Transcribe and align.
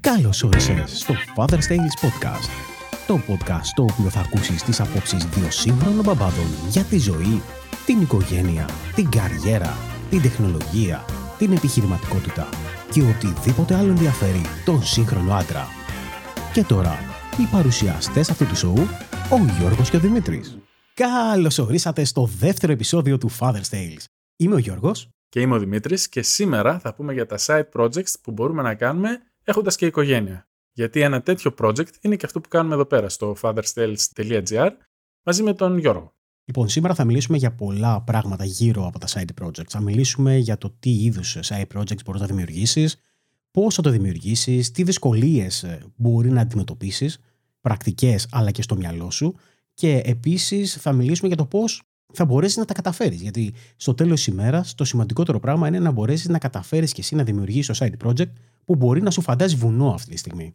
Καλώς 0.00 0.42
όρισες 0.42 0.98
στο 0.98 1.14
Father's 1.36 1.52
Tales 1.52 2.06
Podcast. 2.06 2.48
Το 3.06 3.20
podcast 3.28 3.62
στο 3.62 3.82
οποίο 3.82 4.10
θα 4.10 4.20
ακούσεις 4.20 4.62
τις 4.62 4.80
απόψεις 4.80 5.24
δύο 5.24 5.50
σύγχρονων 5.50 6.04
μπαμπάδων 6.04 6.46
για 6.68 6.82
τη 6.82 6.98
ζωή, 6.98 7.42
την 7.86 8.00
οικογένεια, 8.00 8.68
την 8.94 9.10
καριέρα, 9.10 9.76
την 10.10 10.22
τεχνολογία, 10.22 11.04
την 11.38 11.52
επιχειρηματικότητα 11.52 12.48
και 12.92 13.02
οτιδήποτε 13.02 13.74
άλλο 13.74 13.88
ενδιαφέρει 13.88 14.40
τον 14.64 14.84
σύγχρονο 14.84 15.34
άντρα. 15.34 15.66
Και 16.52 16.64
τώρα, 16.64 16.98
οι 17.40 17.48
παρουσιαστές 17.50 18.30
αυτού 18.30 18.46
του 18.46 18.56
σοου, 18.56 18.88
ο 19.30 19.58
Γιώργος 19.58 19.90
και 19.90 19.96
ο 19.96 20.00
Δημήτρης. 20.00 20.58
Καλώς 20.94 21.58
ορίσατε 21.58 22.04
στο 22.04 22.28
δεύτερο 22.38 22.72
επεισόδιο 22.72 23.18
του 23.18 23.30
Father's 23.38 23.70
Tales. 23.70 24.04
Είμαι 24.36 24.54
ο 24.54 24.58
Γιώργος. 24.58 25.08
Και 25.28 25.40
είμαι 25.40 25.54
ο 25.54 25.58
Δημήτρης 25.58 26.08
και 26.08 26.22
σήμερα 26.22 26.78
θα 26.78 26.94
πούμε 26.94 27.12
για 27.12 27.26
τα 27.26 27.36
side 27.38 27.68
projects 27.72 28.12
που 28.22 28.30
μπορούμε 28.32 28.62
να 28.62 28.74
κάνουμε 28.74 29.20
έχοντας 29.44 29.76
και 29.76 29.86
οικογένεια. 29.86 30.48
Γιατί 30.72 31.00
ένα 31.00 31.22
τέτοιο 31.22 31.54
project 31.58 31.90
είναι 32.00 32.16
και 32.16 32.26
αυτό 32.26 32.40
που 32.40 32.48
κάνουμε 32.48 32.74
εδώ 32.74 32.84
πέρα 32.84 33.08
στο 33.08 33.36
fatherstales.gr 33.42 34.70
μαζί 35.22 35.42
με 35.42 35.54
τον 35.54 35.78
Γιώργο. 35.78 36.14
Λοιπόν, 36.44 36.68
σήμερα 36.68 36.94
θα 36.94 37.04
μιλήσουμε 37.04 37.38
για 37.38 37.54
πολλά 37.54 38.02
πράγματα 38.02 38.44
γύρω 38.44 38.86
από 38.86 38.98
τα 38.98 39.06
side 39.06 39.44
projects. 39.44 39.68
Θα 39.68 39.80
μιλήσουμε 39.80 40.36
για 40.36 40.58
το 40.58 40.76
τι 40.78 41.02
είδους 41.02 41.38
side 41.42 41.66
projects 41.74 42.04
μπορείς 42.04 42.20
να 42.20 42.26
δημιουργήσεις, 42.26 42.96
πώς 43.50 43.74
θα 43.74 43.82
το 43.82 43.90
δημιουργήσεις, 43.90 44.70
τι 44.70 44.82
δυσκολίες 44.82 45.78
μπορεί 45.96 46.30
να 46.30 46.40
αντιμετωπίσεις, 46.40 47.18
πρακτικές 47.60 48.28
αλλά 48.30 48.50
και 48.50 48.62
στο 48.62 48.76
μυαλό 48.76 49.10
σου 49.10 49.34
και 49.74 50.02
επίσης 50.04 50.74
θα 50.74 50.92
μιλήσουμε 50.92 51.28
για 51.28 51.36
το 51.36 51.46
πώς 51.46 51.82
θα 52.16 52.24
μπορέσεις 52.24 52.56
να 52.56 52.64
τα 52.64 52.74
καταφέρεις. 52.74 53.20
Γιατί 53.20 53.54
στο 53.76 53.94
τέλος 53.94 54.24
της 54.24 54.26
ημέρας, 54.26 54.74
το 54.74 54.84
σημαντικότερο 54.84 55.40
πράγμα 55.40 55.68
είναι 55.68 55.78
να 55.78 55.90
μπορέσεις 55.90 56.28
να 56.28 56.38
καταφέρεις 56.38 56.92
και 56.92 57.00
εσύ 57.00 57.14
να 57.14 57.24
δημιουργήσεις 57.24 57.78
το 57.78 57.86
side 57.86 58.06
project 58.06 58.32
που 58.64 58.76
μπορεί 58.76 59.02
να 59.02 59.10
σου 59.10 59.20
φαντάζει 59.20 59.56
βουνό 59.56 59.90
αυτή 59.90 60.10
τη 60.10 60.16
στιγμή. 60.16 60.54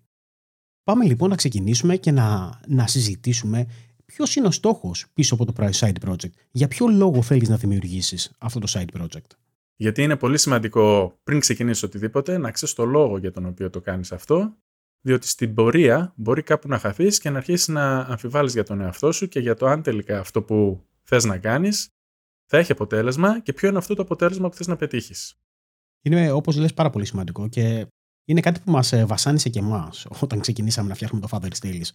Πάμε 0.84 1.06
λοιπόν 1.06 1.30
να 1.30 1.36
ξεκινήσουμε 1.36 1.96
και 1.96 2.12
να, 2.12 2.60
να 2.68 2.88
συζητήσουμε 2.88 3.66
ποιος 4.06 4.36
είναι 4.36 4.48
ο 4.48 4.52
στόχος 4.52 5.06
πίσω 5.14 5.34
από 5.34 5.46
το 5.46 5.54
side 5.80 5.94
project. 6.06 6.32
Για 6.52 6.68
ποιο 6.68 6.88
λόγο 6.88 7.22
θέλεις 7.22 7.50
να 7.50 7.56
δημιουργήσεις 7.56 8.32
αυτό 8.38 8.60
το 8.60 8.68
side 8.70 9.00
project. 9.00 9.32
Γιατί 9.76 10.04
είναι 10.04 10.16
πολύ 10.16 10.38
σημαντικό 10.38 11.18
πριν 11.24 11.40
ξεκινήσεις 11.40 11.84
οτιδήποτε 11.84 12.38
να 12.38 12.52
ξέρεις 12.52 12.76
το 12.76 12.86
λόγο 12.86 13.18
για 13.18 13.32
τον 13.32 13.46
οποίο 13.46 13.70
το 13.70 13.82
κάνεις 13.82 14.12
αυτό. 14.12 14.56
Διότι 15.02 15.28
στην 15.28 15.54
πορεία 15.54 16.14
μπορεί 16.16 16.42
κάπου 16.44 16.68
να 16.68 16.78
χαθείς 16.78 17.20
και 17.20 17.30
να 17.30 17.38
αρχίσεις 17.38 17.68
να 17.68 18.00
αμφιβάλλεις 18.00 18.54
για 18.54 18.64
τον 18.64 18.82
εαυτό 18.82 19.12
σου 19.12 19.28
και 19.28 19.40
για 19.40 19.56
το 19.56 19.66
αν 19.68 19.82
τελικά 19.82 20.20
αυτό 20.20 20.42
που 20.42 20.86
θες 21.12 21.24
να 21.24 21.38
κάνεις 21.38 21.90
θα 22.46 22.58
έχει 22.58 22.72
αποτέλεσμα 22.72 23.40
και 23.40 23.54
ποιο 23.54 23.70
είναι 23.70 23.78
αυτό 23.78 23.96
το 23.96 24.02
αποτέλεσμα 24.02 24.50
που 24.50 24.56
θες 24.56 24.68
να 24.68 24.76
πετύχεις. 24.76 25.36
Είναι 26.02 26.32
όπως 26.32 26.58
λες 26.58 26.74
πάρα 26.74 26.90
πολύ 26.90 27.06
σημαντικό 27.06 27.48
και 27.48 27.88
είναι 28.26 28.40
κάτι 28.40 28.60
που 28.60 28.72
μας 28.72 28.94
ε, 28.94 29.06
βασάνισε 29.06 29.50
και 29.50 29.60
εμάς 29.60 30.08
όταν 30.20 30.40
ξεκινήσαμε 30.40 30.90
να 30.90 30.96
φτιάχνουμε 30.96 31.28
το 31.28 31.38
Father's 31.38 31.66
Tales. 31.66 31.90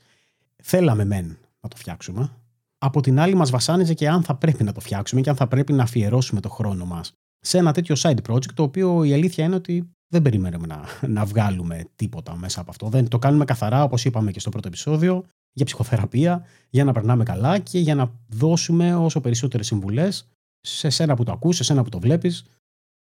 Θέλαμε 0.62 1.04
μεν 1.04 1.38
να 1.60 1.68
το 1.68 1.76
φτιάξουμε. 1.76 2.30
Από 2.78 3.00
την 3.00 3.18
άλλη, 3.18 3.34
μας 3.34 3.50
βασάνιζε 3.50 3.94
και 3.94 4.08
αν 4.08 4.22
θα 4.22 4.36
πρέπει 4.36 4.64
να 4.64 4.72
το 4.72 4.80
φτιάξουμε 4.80 5.20
και 5.20 5.30
αν 5.30 5.36
θα 5.36 5.48
πρέπει 5.48 5.72
να 5.72 5.82
αφιερώσουμε 5.82 6.40
το 6.40 6.48
χρόνο 6.48 6.84
μας 6.84 7.12
σε 7.40 7.58
ένα 7.58 7.72
τέτοιο 7.72 7.94
side 7.98 8.18
project, 8.28 8.52
το 8.54 8.62
οποίο 8.62 9.04
η 9.04 9.12
αλήθεια 9.12 9.44
είναι 9.44 9.54
ότι 9.54 9.90
δεν 10.08 10.22
περιμένουμε 10.22 10.66
να, 10.66 11.08
να 11.08 11.24
βγάλουμε 11.24 11.84
τίποτα 11.96 12.36
μέσα 12.36 12.60
από 12.60 12.70
αυτό. 12.70 12.88
Δεν 12.88 13.08
το 13.08 13.18
κάνουμε 13.18 13.44
καθαρά, 13.44 13.82
όπως 13.82 14.04
είπαμε 14.04 14.30
και 14.30 14.40
στο 14.40 14.50
πρώτο 14.50 14.68
επεισόδιο, 14.68 15.24
για 15.56 15.64
ψυχοθεραπεία, 15.64 16.46
για 16.70 16.84
να 16.84 16.92
περνάμε 16.92 17.24
καλά 17.24 17.58
και 17.58 17.78
για 17.78 17.94
να 17.94 18.12
δώσουμε 18.28 18.94
όσο 18.94 19.20
περισσότερες 19.20 19.66
συμβουλές 19.66 20.30
σε 20.60 20.90
σένα 20.90 21.14
που 21.14 21.24
το 21.24 21.32
ακούς, 21.32 21.56
σε 21.56 21.64
σένα 21.64 21.82
που 21.82 21.88
το 21.88 21.98
βλέπεις. 21.98 22.44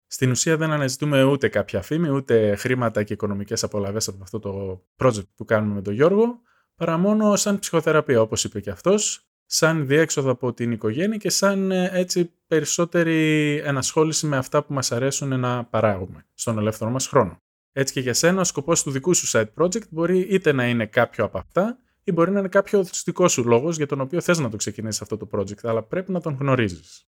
Στην 0.07 0.31
ουσία 0.31 0.57
δεν 0.57 0.71
αναζητούμε 0.71 1.23
ούτε 1.23 1.47
κάποια 1.47 1.81
φήμη, 1.81 2.09
ούτε 2.09 2.55
χρήματα 2.55 3.03
και 3.03 3.13
οικονομικές 3.13 3.63
απολαβές 3.63 4.07
από 4.07 4.17
αυτό 4.21 4.39
το 4.39 4.83
project 4.97 5.27
που 5.35 5.45
κάνουμε 5.45 5.73
με 5.73 5.81
τον 5.81 5.93
Γιώργο, 5.93 6.39
παρά 6.75 6.97
μόνο 6.97 7.35
σαν 7.35 7.59
ψυχοθεραπεία, 7.59 8.21
όπως 8.21 8.43
είπε 8.43 8.59
και 8.59 8.69
αυτός, 8.69 9.29
σαν 9.45 9.87
διέξοδο 9.87 10.31
από 10.31 10.53
την 10.53 10.71
οικογένεια 10.71 11.17
και 11.17 11.29
σαν 11.29 11.71
ε, 11.71 11.89
έτσι 11.93 12.31
περισσότερη 12.47 13.57
ενασχόληση 13.57 14.27
με 14.27 14.37
αυτά 14.37 14.63
που 14.63 14.73
μας 14.73 14.91
αρέσουν 14.91 15.39
να 15.39 15.65
παράγουμε 15.65 16.25
στον 16.33 16.57
ελεύθερο 16.57 16.91
μας 16.91 17.07
χρόνο. 17.07 17.37
Έτσι 17.71 17.93
και 17.93 17.99
για 17.99 18.13
σένα 18.13 18.41
ο 18.41 18.43
σκοπός 18.43 18.83
του 18.83 18.91
δικού 18.91 19.13
σου 19.13 19.27
side 19.37 19.53
project 19.57 19.89
μπορεί 19.89 20.19
είτε 20.19 20.51
να 20.51 20.67
είναι 20.67 20.85
κάποιο 20.85 21.23
από 21.23 21.37
αυτά 21.37 21.79
ή 22.07 22.11
μπορεί 22.11 22.31
να 22.31 22.39
είναι 22.39 22.47
κάποιο 22.47 22.85
δικό 23.05 23.27
σου 23.27 23.47
λόγος 23.47 23.77
για 23.77 23.85
τον 23.85 24.01
οποίο 24.01 24.21
θες 24.21 24.39
να 24.39 24.49
το 24.49 24.57
ξεκινήσεις 24.57 25.01
αυτό 25.01 25.17
το 25.17 25.27
project, 25.31 25.63
αλλά 25.63 25.83
πρέπει 25.83 26.11
να 26.11 26.21
τον 26.21 26.37
γνωρίζεις. 26.39 27.05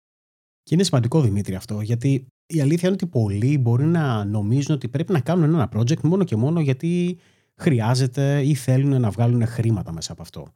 Και 0.63 0.73
είναι 0.73 0.83
σημαντικό, 0.83 1.21
Δημήτρη, 1.21 1.55
αυτό, 1.55 1.81
γιατί 1.81 2.27
η 2.45 2.61
αλήθεια 2.61 2.87
είναι 2.87 2.97
ότι 3.01 3.07
πολλοί 3.07 3.57
μπορεί 3.57 3.83
να 3.83 4.25
νομίζουν 4.25 4.75
ότι 4.75 4.87
πρέπει 4.87 5.11
να 5.11 5.19
κάνουν 5.19 5.53
ένα 5.53 5.69
project 5.75 6.01
μόνο 6.01 6.23
και 6.23 6.35
μόνο 6.35 6.59
γιατί 6.59 7.19
χρειάζεται 7.55 8.41
ή 8.41 8.55
θέλουν 8.55 9.01
να 9.01 9.09
βγάλουν 9.09 9.47
χρήματα 9.47 9.93
μέσα 9.93 10.11
από 10.11 10.21
αυτό. 10.21 10.47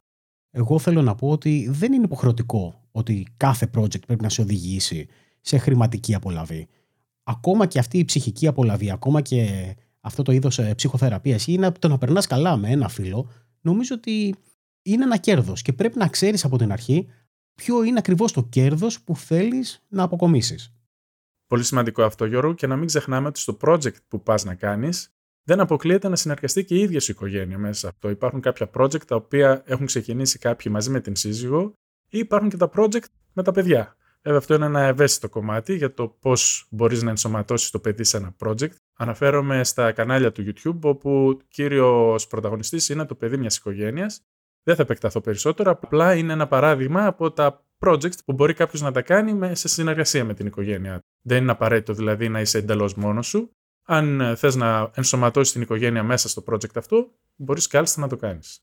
Εγώ 0.50 0.78
θέλω 0.78 1.02
να 1.02 1.14
πω 1.14 1.28
ότι 1.28 1.68
δεν 1.70 1.92
είναι 1.92 2.04
υποχρεωτικό 2.04 2.88
ότι 2.90 3.26
κάθε 3.36 3.70
project 3.76 4.06
πρέπει 4.06 4.22
να 4.22 4.28
σε 4.28 4.40
οδηγήσει 4.40 5.08
σε 5.40 5.58
χρηματική 5.58 6.14
απολαβή. 6.14 6.68
Ακόμα 7.22 7.66
και 7.66 7.78
αυτή 7.78 7.98
η 7.98 8.04
ψυχική 8.04 8.46
απολαβή, 8.46 8.90
ακόμα 8.90 9.20
και 9.20 9.74
αυτό 10.00 10.22
το 10.22 10.32
είδος 10.32 10.58
ε, 10.58 10.74
ψυχοθεραπείας 10.74 11.46
ή 11.46 11.58
το 11.78 11.88
να 11.88 11.98
περνάς 11.98 12.26
καλά 12.26 12.56
με 12.56 12.70
ένα 12.70 12.88
φίλο, 12.88 13.28
νομίζω 13.66 13.94
ότι 13.94 14.34
είναι 14.82 15.04
ένα 15.04 15.16
κέρδος 15.16 15.62
και 15.62 15.72
πρέπει 15.72 15.98
να 15.98 16.08
ξέρεις 16.08 16.44
από 16.44 16.58
την 16.58 16.72
αρχή 16.72 17.08
ποιο 17.54 17.82
είναι 17.82 17.98
ακριβώς 17.98 18.32
το 18.32 18.42
κέρδος 18.42 19.02
που 19.02 19.16
θέλεις 19.16 19.84
να 19.88 20.02
αποκομίσεις. 20.02 20.70
Πολύ 21.46 21.64
σημαντικό 21.64 22.02
αυτό, 22.02 22.24
Γιώργο, 22.24 22.54
και 22.54 22.66
να 22.66 22.76
μην 22.76 22.86
ξεχνάμε 22.86 23.28
ότι 23.28 23.40
στο 23.40 23.56
project 23.60 24.02
που 24.08 24.22
πας 24.22 24.44
να 24.44 24.54
κάνεις, 24.54 25.10
δεν 25.42 25.60
αποκλείεται 25.60 26.08
να 26.08 26.16
συνεργαστεί 26.16 26.64
και 26.64 26.74
η 26.74 26.80
ίδια 26.80 27.00
σου 27.00 27.10
οικογένεια 27.10 27.58
μέσα 27.58 27.80
σε 27.80 27.86
αυτό. 27.86 28.10
Υπάρχουν 28.10 28.40
κάποια 28.40 28.70
project 28.74 29.04
τα 29.04 29.16
οποία 29.16 29.62
έχουν 29.66 29.86
ξεκινήσει 29.86 30.38
κάποιοι 30.38 30.72
μαζί 30.74 30.90
με 30.90 31.00
την 31.00 31.16
σύζυγο 31.16 31.72
ή 32.08 32.18
υπάρχουν 32.18 32.48
και 32.48 32.56
τα 32.56 32.70
project 32.74 33.08
με 33.32 33.42
τα 33.42 33.52
παιδιά. 33.52 33.96
Βέβαια, 34.22 34.38
αυτό 34.38 34.54
είναι 34.54 34.66
ένα 34.66 34.80
ευαίσθητο 34.80 35.28
κομμάτι 35.28 35.76
για 35.76 35.94
το 35.94 36.08
πώς 36.08 36.66
μπορείς 36.70 37.02
να 37.02 37.10
ενσωματώσεις 37.10 37.70
το 37.70 37.78
παιδί 37.78 38.04
σε 38.04 38.16
ένα 38.16 38.36
project. 38.38 38.74
Αναφέρομαι 38.98 39.64
στα 39.64 39.92
κανάλια 39.92 40.32
του 40.32 40.44
YouTube, 40.46 40.80
όπου 40.80 41.40
κύριος 41.48 42.26
πρωταγωνιστής 42.26 42.88
είναι 42.88 43.04
το 43.04 43.14
παιδί 43.14 43.36
μιας 43.36 43.56
οικογένειας. 43.56 44.20
Δεν 44.62 44.76
θα 44.76 44.82
επεκταθώ 44.82 45.20
περισσότερο, 45.20 45.70
απλά 45.70 46.14
είναι 46.14 46.32
ένα 46.32 46.46
παράδειγμα 46.46 47.06
από 47.06 47.32
τα 47.32 47.64
project 47.78 48.24
που 48.24 48.32
μπορεί 48.32 48.54
κάποιος 48.54 48.82
να 48.82 48.92
τα 48.92 49.02
κάνει 49.02 49.56
σε 49.56 49.68
συνεργασία 49.68 50.24
με 50.24 50.34
την 50.34 50.46
οικογένειά 50.46 50.94
του. 50.98 51.04
Δεν 51.22 51.42
είναι 51.42 51.50
απαραίτητο 51.50 51.92
δηλαδή 51.92 52.28
να 52.28 52.40
είσαι 52.40 52.58
εντελώς 52.58 52.94
μόνος 52.94 53.26
σου. 53.26 53.50
Αν 53.86 54.36
θες 54.36 54.54
να 54.54 54.90
ενσωματώσεις 54.94 55.52
την 55.52 55.62
οικογένεια 55.62 56.02
μέσα 56.02 56.28
στο 56.28 56.42
project 56.46 56.76
αυτό, 56.76 57.10
μπορείς 57.36 57.66
κάλλιστα 57.66 58.00
να 58.00 58.08
το 58.08 58.16
κάνεις. 58.16 58.60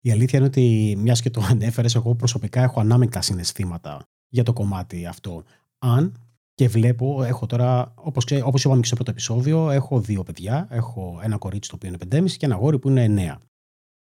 Η 0.00 0.10
αλήθεια 0.10 0.38
είναι 0.38 0.48
ότι, 0.48 0.94
μιας 0.98 1.22
και 1.22 1.30
το 1.30 1.40
ανέφερες, 1.48 1.94
εγώ 1.94 2.14
προσωπικά 2.14 2.62
έχω 2.62 2.80
ανάμεικτα 2.80 3.22
συναισθήματα 3.22 4.02
για 4.28 4.42
το 4.42 4.52
κομμάτι 4.52 5.06
αυτό. 5.06 5.44
Αν 5.78 6.14
και 6.54 6.68
βλέπω, 6.68 7.22
έχω 7.22 7.46
τώρα, 7.46 7.92
όπως, 7.96 8.24
όπως 8.44 8.64
είπαμε 8.64 8.80
και 8.80 8.86
στο 8.86 8.94
πρώτο 8.94 9.10
επεισόδιο, 9.10 9.70
έχω 9.70 10.00
δύο 10.00 10.22
παιδιά. 10.22 10.66
Έχω 10.70 11.20
ένα 11.22 11.38
κορίτσι 11.38 11.70
το 11.70 11.74
οποίο 11.74 11.88
είναι 11.88 12.24
5,5 12.24 12.30
και 12.30 12.46
ένα 12.46 12.54
γόρι 12.54 12.78
που 12.78 12.88
είναι 12.88 13.36
9. 13.38 13.42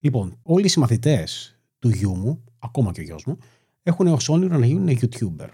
Λοιπόν, 0.00 0.38
όλοι 0.42 0.64
οι 0.64 0.68
συμμαθητές 0.68 1.58
του 1.78 1.88
γιού 1.88 2.16
μου, 2.16 2.44
ακόμα 2.58 2.92
και 2.92 3.00
ο 3.00 3.02
γιος 3.02 3.24
μου, 3.24 3.38
έχουν 3.82 4.06
ως 4.06 4.28
όνειρο 4.28 4.58
να 4.58 4.66
γίνουν 4.66 4.98
YouTuber. 5.00 5.48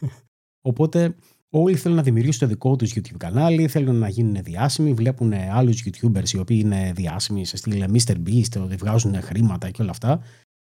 Οπότε 0.70 1.14
όλοι 1.50 1.76
θέλουν 1.76 1.96
να 1.96 2.02
δημιουργήσουν 2.02 2.40
το 2.40 2.46
δικό 2.46 2.76
τους 2.76 2.92
YouTube 2.94 3.16
κανάλι, 3.18 3.68
θέλουν 3.68 3.96
να 3.96 4.08
γίνουν 4.08 4.42
διάσημοι, 4.42 4.92
βλέπουν 4.92 5.32
άλλους 5.32 5.84
YouTubers 5.84 6.30
οι 6.30 6.38
οποίοι 6.38 6.60
είναι 6.64 6.92
διάσημοι 6.94 7.44
σε 7.46 7.56
στυλ 7.56 7.84
MrBeast, 7.88 8.60
ότι 8.62 8.76
βγάζουν 8.76 9.22
χρήματα 9.22 9.70
και 9.70 9.82
όλα 9.82 9.90
αυτά. 9.90 10.18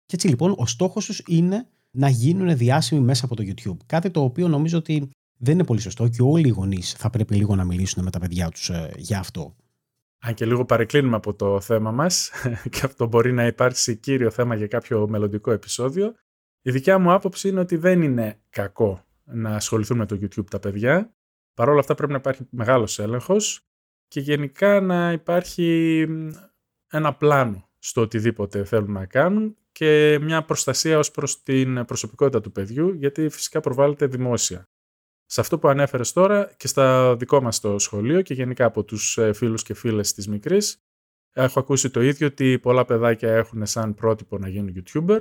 Και 0.06 0.16
έτσι 0.16 0.28
λοιπόν 0.28 0.53
ο 0.58 0.66
στόχος 0.66 1.06
τους 1.06 1.24
είναι 1.28 1.68
να 1.92 2.09
γίνουν 2.09 2.58
διάσημοι 2.58 3.02
μέσα 3.02 3.26
από 3.26 3.36
το 3.36 3.44
YouTube. 3.48 3.78
Κάτι 3.86 4.09
το 4.12 4.24
οποίο 4.24 4.48
νομίζω 4.48 4.78
ότι 4.78 5.09
δεν 5.41 5.53
είναι 5.53 5.63
πολύ 5.63 5.79
σωστό 5.79 6.07
και 6.07 6.22
όλοι 6.22 6.47
οι 6.47 6.52
γονείς 6.52 6.91
θα 6.91 7.09
πρέπει 7.09 7.35
λίγο 7.35 7.56
να 7.56 7.63
μιλήσουν 7.63 8.03
με 8.03 8.09
τα 8.12 8.19
παιδιά 8.19 8.50
τους 8.50 8.69
ε, 8.69 8.94
για 8.97 9.19
αυτό. 9.19 9.56
Αν 10.24 10.34
και 10.34 10.46
λίγο 10.46 10.66
παρεκκλίνουμε 10.66 11.16
από 11.16 11.34
το 11.34 11.59
θέμα 11.59 11.91
μας, 11.91 12.32
και 12.72 12.82
αυτό 12.84 13.05
μπορεί 13.05 13.32
να 13.32 13.46
υπάρξει 13.46 13.96
κύριο 13.96 14.32
θέμα 14.32 14.55
για 14.55 14.67
κάποιο 14.67 15.08
μελλοντικό 15.08 15.52
επεισόδιο, 15.52 16.14
η 16.61 16.72
δικιά 16.72 16.99
μου 16.99 17.11
άποψη 17.11 17.47
είναι 17.47 17.59
ότι 17.59 17.76
δεν 17.76 18.02
είναι 18.02 18.41
κακό 18.49 19.05
να 19.23 19.55
ασχοληθούν 19.55 19.97
με 19.97 20.05
το 20.05 20.20
YouTube 20.22 20.49
τα 20.49 20.59
παιδιά. 20.59 21.16
Παρ' 21.53 21.70
όλα 21.70 21.79
αυτά 21.79 21.96
πρέπει 21.96 22.11
να 22.11 22.17
υπάρχει 22.17 22.47
μεγάλος 22.49 22.99
έλεγχος 22.99 23.66
και 24.08 24.20
γενικά 24.20 24.82
να 24.82 25.11
υπάρχει 25.11 26.08
ένα 26.91 27.14
πλάνο 27.14 27.70
στο 27.78 28.02
οτιδήποτε 28.02 28.64
θέλουν 28.64 28.91
να 28.91 29.05
κάνουν 29.05 29.55
και 29.72 30.20
μια 30.22 30.43
προστασία 30.46 30.97
ως 30.97 31.11
προς 31.11 31.43
την 31.43 31.85
προσωπικότητα 31.85 32.41
του 32.41 32.52
παιδιού, 32.52 32.93
γιατί 32.93 33.29
φυσικά 33.29 33.59
προβάλλεται 33.59 34.05
δημόσια. 34.05 34.71
Σε 35.33 35.41
αυτό 35.41 35.59
που 35.59 35.67
ανέφερες 35.67 36.13
τώρα 36.13 36.51
και 36.57 36.67
στα 36.67 37.16
δικό 37.16 37.41
μας 37.41 37.59
το 37.59 37.79
σχολείο 37.79 38.22
και 38.22 38.33
γενικά 38.33 38.66
από 38.66 38.83
τους 38.83 39.17
ε, 39.17 39.33
φίλους 39.33 39.63
και 39.63 39.73
φίλες 39.73 40.13
της 40.13 40.28
μικρής, 40.28 40.78
έχω 41.33 41.59
ακούσει 41.59 41.89
το 41.89 42.01
ίδιο 42.01 42.28
ότι 42.28 42.59
πολλά 42.59 42.85
παιδάκια 42.85 43.31
έχουν 43.31 43.66
σαν 43.66 43.93
πρότυπο 43.93 44.37
να 44.37 44.47
γίνουν 44.47 44.73
YouTuber. 44.75 45.19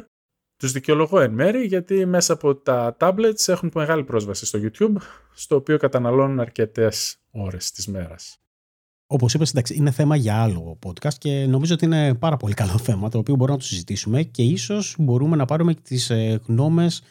Τους 0.57 0.73
δικαιολογώ 0.73 1.21
εν 1.21 1.33
μέρη 1.33 1.65
γιατί 1.65 2.07
μέσα 2.07 2.33
από 2.33 2.57
τα 2.57 2.97
tablets 3.01 3.49
έχουν 3.49 3.71
μεγάλη 3.75 4.05
πρόσβαση 4.05 4.47
στο 4.47 4.59
YouTube, 4.63 4.97
στο 5.35 5.57
οποίο 5.57 5.79
καταναλώνουν 5.79 6.41
αρκετές 6.41 7.17
ώρες 7.31 7.71
της 7.71 7.87
μέρας. 7.87 8.39
Όπως 9.07 9.35
είπες, 9.35 9.53
είναι 9.69 9.91
θέμα 9.91 10.17
για 10.17 10.43
άλλο 10.43 10.79
podcast 10.87 11.15
και 11.19 11.47
νομίζω 11.47 11.75
ότι 11.75 11.85
είναι 11.85 12.15
πάρα 12.15 12.37
πολύ 12.37 12.55
καλό 12.55 12.79
θέμα 12.79 13.09
το 13.09 13.19
οποίο 13.19 13.35
μπορούμε 13.35 13.57
να 13.57 13.63
το 13.63 13.69
συζητήσουμε 13.69 14.23
και 14.23 14.43
ίσως 14.43 14.95
μπορούμε 14.99 15.37
να 15.37 15.45
πάρουμε 15.45 15.75
τις 15.75 16.11
ε, 16.11 16.41
γνώμες 16.47 17.03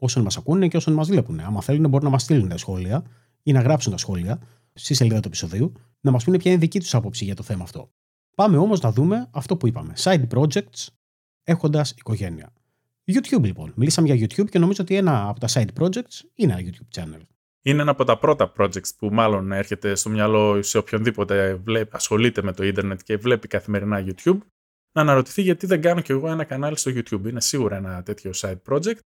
όσων 0.00 0.22
μας 0.22 0.36
ακούνε 0.36 0.68
και 0.68 0.76
όσων 0.76 0.94
μας 0.94 1.08
βλέπουν. 1.08 1.40
Αν 1.40 1.62
θέλουν, 1.62 1.88
μπορούν 1.88 2.04
να 2.04 2.10
μας 2.10 2.22
στείλουν 2.22 2.48
τα 2.48 2.56
σχόλια 2.56 3.04
ή 3.42 3.52
να 3.52 3.60
γράψουν 3.60 3.92
τα 3.92 3.98
σχόλια 3.98 4.40
στη 4.72 4.94
σελίδα 4.94 5.20
του 5.20 5.28
επεισοδίου, 5.28 5.72
να 6.00 6.10
μας 6.10 6.24
πούνε 6.24 6.36
ποια 6.36 6.50
είναι 6.50 6.60
δική 6.60 6.78
τους 6.78 6.94
άποψη 6.94 7.24
για 7.24 7.34
το 7.34 7.42
θέμα 7.42 7.62
αυτό. 7.62 7.90
Πάμε 8.34 8.56
όμως 8.56 8.80
να 8.80 8.92
δούμε 8.92 9.28
αυτό 9.30 9.56
που 9.56 9.66
είπαμε. 9.66 9.92
Side 9.96 10.26
projects 10.34 10.86
έχοντας 11.44 11.90
οικογένεια. 11.90 12.52
YouTube 13.12 13.42
λοιπόν. 13.42 13.72
Μιλήσαμε 13.76 14.14
για 14.14 14.26
YouTube 14.26 14.48
και 14.50 14.58
νομίζω 14.58 14.82
ότι 14.82 14.96
ένα 14.96 15.28
από 15.28 15.40
τα 15.40 15.48
side 15.50 15.82
projects 15.82 16.20
είναι 16.34 16.52
ένα 16.52 16.62
YouTube 16.70 17.00
channel. 17.00 17.20
Είναι 17.62 17.82
ένα 17.82 17.90
από 17.90 18.04
τα 18.04 18.18
πρώτα 18.18 18.52
projects 18.58 18.94
που 18.98 19.08
μάλλον 19.12 19.52
έρχεται 19.52 19.94
στο 19.94 20.10
μυαλό 20.10 20.62
σε 20.62 20.78
οποιονδήποτε 20.78 21.54
βλέπει, 21.54 21.96
ασχολείται 21.96 22.42
με 22.42 22.52
το 22.52 22.64
ίντερνετ 22.64 23.00
και 23.04 23.16
βλέπει 23.16 23.48
καθημερινά 23.48 24.04
YouTube 24.06 24.38
να 24.92 25.00
αναρωτηθεί 25.00 25.42
γιατί 25.42 25.66
δεν 25.66 25.80
κάνω 25.80 26.00
κι 26.00 26.12
εγώ 26.12 26.28
ένα 26.28 26.44
κανάλι 26.44 26.78
στο 26.78 26.90
YouTube. 26.94 27.28
Είναι 27.28 27.40
σίγουρα 27.40 27.76
ένα 27.76 28.02
τέτοιο 28.02 28.30
side 28.34 28.58
project. 28.68 28.98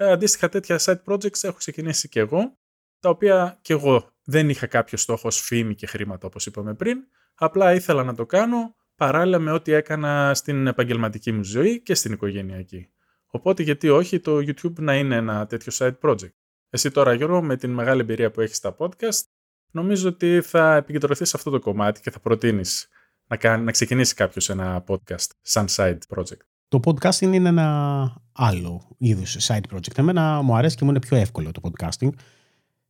Ε, 0.00 0.10
αντίστοιχα 0.10 0.48
τέτοια 0.48 0.78
side 0.80 1.02
projects 1.04 1.42
έχω 1.42 1.56
ξεκινήσει 1.56 2.08
κι 2.08 2.18
εγώ, 2.18 2.58
τα 3.00 3.08
οποία 3.08 3.58
κι 3.62 3.72
εγώ 3.72 4.10
δεν 4.24 4.48
είχα 4.48 4.66
κάποιο 4.66 4.98
στόχο 4.98 5.30
φήμη 5.30 5.74
και 5.74 5.86
χρήματα 5.86 6.26
όπως 6.26 6.46
είπαμε 6.46 6.74
πριν, 6.74 6.98
απλά 7.34 7.74
ήθελα 7.74 8.04
να 8.04 8.14
το 8.14 8.26
κάνω 8.26 8.76
παράλληλα 8.96 9.38
με 9.38 9.50
ό,τι 9.50 9.72
έκανα 9.72 10.34
στην 10.34 10.66
επαγγελματική 10.66 11.32
μου 11.32 11.44
ζωή 11.44 11.82
και 11.82 11.94
στην 11.94 12.12
οικογενειακή. 12.12 12.88
Οπότε 13.26 13.62
γιατί 13.62 13.88
όχι 13.88 14.20
το 14.20 14.36
YouTube 14.36 14.74
να 14.78 14.96
είναι 14.96 15.16
ένα 15.16 15.46
τέτοιο 15.46 15.72
side 15.74 15.98
project. 16.00 16.34
Εσύ 16.70 16.90
τώρα 16.90 17.14
Γιώργο 17.14 17.42
με 17.42 17.56
την 17.56 17.70
μεγάλη 17.70 18.00
εμπειρία 18.00 18.30
που 18.30 18.40
έχεις 18.40 18.56
στα 18.56 18.76
podcast 18.78 19.22
νομίζω 19.70 20.08
ότι 20.08 20.40
θα 20.40 20.74
επικεντρωθείς 20.74 21.28
σε 21.28 21.36
αυτό 21.36 21.50
το 21.50 21.58
κομμάτι 21.58 22.00
και 22.00 22.10
θα 22.10 22.20
προτείνεις 22.20 22.88
να, 23.26 23.36
κάνει, 23.36 23.64
να 23.64 23.70
ξεκινήσει 23.70 24.14
κάποιος 24.14 24.48
ένα 24.48 24.84
podcast 24.86 25.30
σαν 25.40 25.66
side 25.68 25.98
project. 26.14 26.47
Το 26.68 26.80
podcasting 26.84 27.32
είναι 27.32 27.48
ένα 27.48 28.16
άλλο 28.32 28.82
είδους 28.98 29.36
side 29.40 29.62
project. 29.72 29.96
Εμένα 29.98 30.42
μου 30.42 30.56
αρέσει 30.56 30.76
και 30.76 30.84
μου 30.84 30.90
είναι 30.90 30.98
πιο 30.98 31.16
εύκολο 31.16 31.50
το 31.50 31.60
podcasting. 31.64 32.08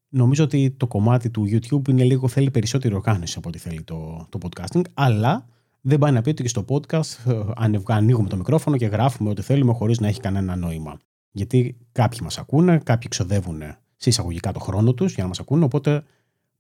Νομίζω 0.09 0.45
ότι 0.45 0.71
το 0.71 0.87
κομμάτι 0.87 1.31
του 1.31 1.45
YouTube 1.51 1.89
είναι 1.89 2.05
λίγο, 2.05 2.29
θέλει 2.29 2.51
περισσότερη 2.51 2.95
οργάνωση 2.95 3.35
από 3.39 3.49
ό,τι 3.49 3.59
θέλει 3.59 3.83
το, 3.83 4.27
το 4.29 4.39
podcasting, 4.43 4.83
αλλά 4.95 5.47
δεν 5.81 5.99
πάει 5.99 6.13
να 6.13 6.23
πει 6.23 6.29
ότι 6.29 6.43
και 6.43 6.49
στο 6.49 6.65
podcast 6.69 7.33
ε, 7.33 7.41
ανοίγουμε 7.87 8.29
το 8.29 8.37
μικρόφωνο 8.37 8.77
και 8.77 8.87
γράφουμε 8.87 9.31
ό,τι 9.31 9.43
θέλουμε 9.43 9.73
χωρίς 9.73 10.01
να 10.01 10.09
έχει 10.09 10.21
κανένα 10.21 10.57
νόημα. 10.57 10.99
Γιατί 11.31 11.77
κάποιοι 11.93 12.19
μας 12.23 12.39
ακούνε, 12.39 12.79
κάποιοι 12.79 13.09
ξοδεύουν 13.09 13.63
σε 13.97 14.09
εισαγωγικά 14.09 14.53
το 14.53 14.61
χρόνο 14.61 14.95
τους 14.95 15.15
για 15.15 15.23
να 15.23 15.29
μας 15.29 15.41
ακούνε, 15.41 15.65
οπότε 15.65 16.03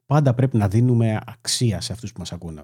πάντα 0.06 0.34
πρέπει 0.34 0.56
να 0.56 0.68
δίνουμε 0.68 1.20
αξία 1.26 1.80
σε 1.80 1.92
αυτούς 1.92 2.12
που 2.12 2.18
μας 2.18 2.32
ακούνε. 2.32 2.62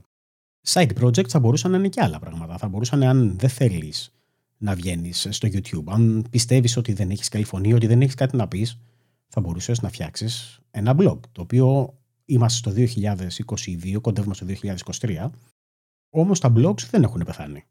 Side 0.67 0.91
projects 1.01 1.29
θα 1.29 1.39
μπορούσαν 1.39 1.71
να 1.71 1.77
είναι 1.77 1.89
και 1.89 2.01
άλλα 2.03 2.19
πράγματα. 2.19 2.59
Θα 2.59 2.69
μπορούσαν, 2.69 3.03
αν 3.03 3.39
δεν 3.39 3.49
θέλεις 3.49 4.13
να 4.59 4.75
βγαίνεις 4.75 5.29
στο 5.31 5.49
YouTube, 5.53 5.85
αν 5.87 6.27
πιστεύεις 6.31 6.77
ότι 6.77 6.93
δεν 6.93 7.11
έχεις 7.11 7.29
καλή 7.29 7.45
φωνή, 7.45 7.73
ότι 7.73 7.87
δεν 7.87 8.01
έχεις 8.01 8.15
κάτι 8.15 8.37
να 8.37 8.49
πεις, 8.49 8.81
θα 9.29 9.41
μπορούσες 9.41 9.81
να 9.81 9.89
φτιάξεις 9.89 10.61
ένα 10.71 10.95
blog. 10.99 11.19
Το 11.33 11.41
οποίο 11.41 11.99
είμαστε 12.25 12.59
στο 12.59 12.73
2022, 13.95 14.01
κοντεύουμε 14.01 14.35
στο 14.35 14.47
2023 15.01 15.31
όμως 16.17 16.41
τα 16.41 16.53
blogs 16.57 16.83
δεν 16.91 17.03
έχουν 17.03 17.23
πεθάνει. 17.25 17.65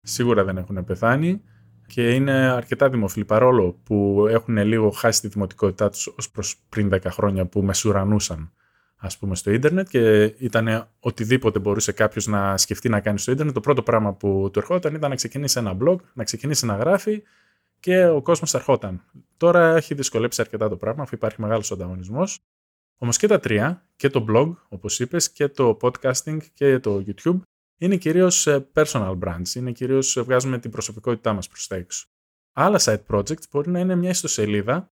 Σίγουρα 0.00 0.44
δεν 0.44 0.56
έχουν 0.56 0.84
πεθάνει 0.84 1.42
και 1.86 2.14
είναι 2.14 2.32
αρκετά 2.32 2.88
δημοφιλή 2.88 3.24
παρόλο 3.24 3.72
που 3.82 4.26
έχουν 4.30 4.56
λίγο 4.56 4.90
χάσει 4.90 5.20
τη 5.20 5.28
δημοτικότητά 5.28 5.90
τους 5.90 6.06
ως 6.06 6.30
προς 6.30 6.62
πριν 6.68 6.90
10 6.92 7.00
χρόνια 7.04 7.46
που 7.46 7.62
μεσουρανούσαν 7.62 8.52
ας 9.00 9.18
πούμε 9.18 9.36
στο 9.36 9.50
ίντερνετ 9.50 9.88
και 9.88 10.22
ήταν 10.24 10.88
οτιδήποτε 11.00 11.58
μπορούσε 11.58 11.92
κάποιος 11.92 12.26
να 12.26 12.56
σκεφτεί 12.56 12.88
να 12.88 13.00
κάνει 13.00 13.18
στο 13.18 13.32
ίντερνετ 13.32 13.54
το 13.54 13.60
πρώτο 13.60 13.82
πράγμα 13.82 14.12
που 14.14 14.48
του 14.52 14.58
ερχόταν 14.58 14.94
ήταν 14.94 15.10
να 15.10 15.16
ξεκινήσει 15.16 15.58
ένα 15.58 15.76
blog, 15.82 15.96
να 16.12 16.24
ξεκινήσει 16.24 16.66
να 16.66 16.76
γράφει 16.76 17.22
και 17.80 18.06
ο 18.06 18.22
κόσμος 18.22 18.54
ερχόταν. 18.54 19.04
Τώρα 19.36 19.76
έχει 19.76 19.94
δυσκολέψει 19.94 20.40
αρκετά 20.40 20.68
το 20.68 20.76
πράγμα 20.76 21.02
αφού 21.02 21.14
υπάρχει 21.14 21.40
μεγάλος 21.40 21.72
ανταγωνισμός. 21.72 22.38
Όμως 22.98 23.16
και 23.16 23.26
τα 23.26 23.40
τρία, 23.40 23.86
και 23.96 24.08
το 24.08 24.24
blog 24.28 24.54
όπως 24.68 25.00
είπες 25.00 25.30
και 25.30 25.48
το 25.48 25.76
podcasting 25.80 26.38
και 26.54 26.78
το 26.78 27.04
YouTube 27.06 27.40
είναι 27.78 27.96
κυρίως 27.96 28.46
ε, 28.46 28.68
personal 28.74 29.18
brands, 29.18 29.54
είναι 29.54 29.72
κυρίως 29.72 30.16
ε, 30.16 30.22
βγάζουμε 30.22 30.58
την 30.58 30.70
προσωπικότητά 30.70 31.32
μας 31.32 31.48
προς 31.48 31.66
τα 31.66 31.76
έξω. 31.76 32.06
Άλλα 32.52 32.80
side 32.80 33.04
projects 33.10 33.48
μπορεί 33.50 33.70
να 33.70 33.78
είναι 33.78 33.94
μια 33.94 34.10
ιστοσελίδα 34.10 34.90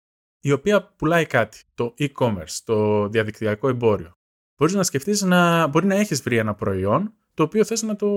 η 0.41 0.53
οποία 0.53 0.85
πουλάει 0.85 1.27
κάτι, 1.27 1.63
το 1.75 1.95
e-commerce, 1.99 2.59
το 2.65 3.09
διαδικτυακό 3.09 3.69
εμπόριο. 3.69 4.19
Μπορείς 4.57 4.75
να 4.75 4.83
σκεφτείς 4.83 5.23
να 5.23 5.67
μπορεί 5.67 5.87
να 5.87 5.95
έχεις 5.95 6.23
βρει 6.23 6.37
ένα 6.37 6.55
προϊόν 6.55 7.15
το 7.35 7.43
οποίο 7.43 7.65
θες 7.65 7.83
να 7.83 7.97
το, 7.97 8.09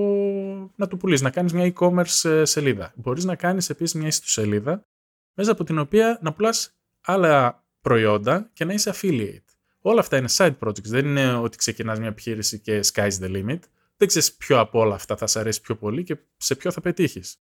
να 0.76 0.88
το 0.88 0.98
πουλήσεις, 0.98 1.24
να 1.24 1.30
κάνεις 1.30 1.54
μια 1.54 1.74
e-commerce 1.76 2.30
ε, 2.30 2.46
σελίδα. 2.46 2.94
Μπορείς 2.96 3.24
να 3.24 3.36
κάνεις 3.36 3.70
επίσης 3.70 3.94
μια 3.96 4.08
ιστοσελίδα 4.08 4.86
μέσα 5.34 5.52
από 5.52 5.64
την 5.64 5.80
οποία 5.80 6.20
να 6.22 6.34
πουλάς 6.34 6.78
άλλα 7.02 7.64
προϊόντα 7.82 8.50
και 8.54 8.66
να 8.66 8.74
είσαι 8.74 8.94
affiliate. 8.96 9.46
Όλα 9.82 10.00
αυτά 10.00 10.18
είναι 10.18 10.30
side 10.32 10.58
projects, 10.60 10.84
δεν 10.84 11.06
είναι 11.06 11.34
ότι 11.34 11.58
ξεκινάς 11.58 12.00
μια 12.00 12.08
επιχείρηση 12.08 12.60
και 12.60 12.80
sky's 12.94 13.20
the 13.22 13.32
limit 13.36 13.60
δεν 13.98 14.08
ξέρεις 14.08 14.34
ποιο 14.34 14.60
από 14.60 14.80
όλα 14.80 14.96
αυτά 14.96 15.18
θα 15.18 15.28
σε 15.28 15.40
αρέσει 15.40 15.62
πιο 15.62 15.76
πολύ 15.76 16.04
και 16.04 16.18
σε 16.38 16.56
ποιο 16.56 16.72
θα 16.72 16.82
πετύχεις. 16.82 17.38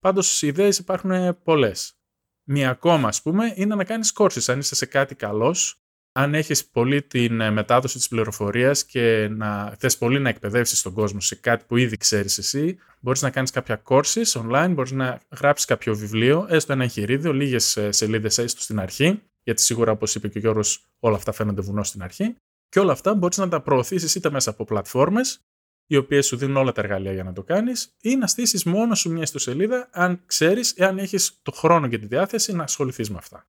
Πάντως 0.00 0.42
οι 0.42 0.46
ιδέες 0.46 0.78
υπάρχουν 0.78 1.42
πολλές. 1.42 1.98
Μία 2.44 2.70
ακόμα, 2.70 3.08
ας 3.08 3.22
πούμε, 3.22 3.52
είναι 3.56 3.74
να 3.74 3.84
κάνεις 3.84 4.12
courses. 4.18 4.42
Αν 4.46 4.58
είσαι 4.58 4.74
σε 4.74 4.86
κάτι 4.86 5.14
καλός, 5.14 5.78
αν 6.12 6.34
έχεις 6.34 6.66
πολύ 6.66 7.02
την 7.02 7.40
ε, 7.40 7.50
μετάδοση 7.50 7.96
της 7.96 8.08
πληροφορίας 8.08 8.84
και 8.84 9.28
να 9.30 9.74
θες 9.78 9.98
πολύ 9.98 10.20
να 10.20 10.28
εκπαιδεύσεις 10.28 10.82
τον 10.82 10.92
κόσμο 10.92 11.20
σε 11.20 11.34
κάτι 11.34 11.64
που 11.68 11.76
ήδη 11.76 11.96
ξέρεις 11.96 12.38
εσύ, 12.38 12.78
μπορείς 13.00 13.22
να 13.22 13.30
κάνεις 13.30 13.50
κάποια 13.50 13.82
courses 13.84 14.24
online, 14.32 14.70
μπορείς 14.70 14.90
να 14.90 15.20
γράψεις 15.40 15.66
κάποιο 15.66 15.94
βιβλίο, 15.94 16.46
έστω 16.48 16.72
ένα 16.72 16.82
εγχειρίδιο, 16.82 17.32
λίγες 17.32 17.78
σελίδες 17.88 18.38
έστω 18.38 18.60
στην 18.60 18.80
αρχή, 18.80 19.22
γιατί 19.42 19.62
σίγουρα, 19.62 19.92
όπως 19.92 20.14
είπε 20.14 20.28
και 20.28 20.38
ο 20.38 20.40
Γιώργος, 20.40 20.84
όλα 20.98 21.16
αυτά 21.16 21.32
φαίνονται 21.32 21.60
βουνό 21.60 21.82
στην 21.82 22.02
αρχή. 22.02 22.34
Και 22.68 22.80
όλα 22.80 22.92
αυτά 22.92 23.14
μπορείς 23.14 23.36
να 23.36 23.48
τα 23.48 23.60
προωθήσεις 23.60 24.14
είτε 24.14 24.30
μέσα 24.30 24.50
από 24.50 24.64
πλατφόρμες 24.64 25.40
οι 25.86 25.96
οποίες 25.96 26.26
σου 26.26 26.36
δίνουν 26.36 26.56
όλα 26.56 26.72
τα 26.72 26.80
εργαλεία 26.80 27.12
για 27.12 27.24
να 27.24 27.32
το 27.32 27.42
κάνεις, 27.42 27.94
ή 28.00 28.16
να 28.16 28.26
στήσεις 28.26 28.64
μόνο 28.64 28.94
σου 28.94 29.10
μια 29.12 29.22
ιστοσελίδα, 29.22 29.88
αν 29.92 30.22
ξέρεις, 30.26 30.72
εάν 30.72 30.98
έχεις 30.98 31.38
το 31.42 31.50
χρόνο 31.52 31.88
και 31.88 31.98
τη 31.98 32.06
διάθεση 32.06 32.52
να 32.52 32.62
ασχοληθείς 32.62 33.10
με 33.10 33.16
αυτά. 33.18 33.48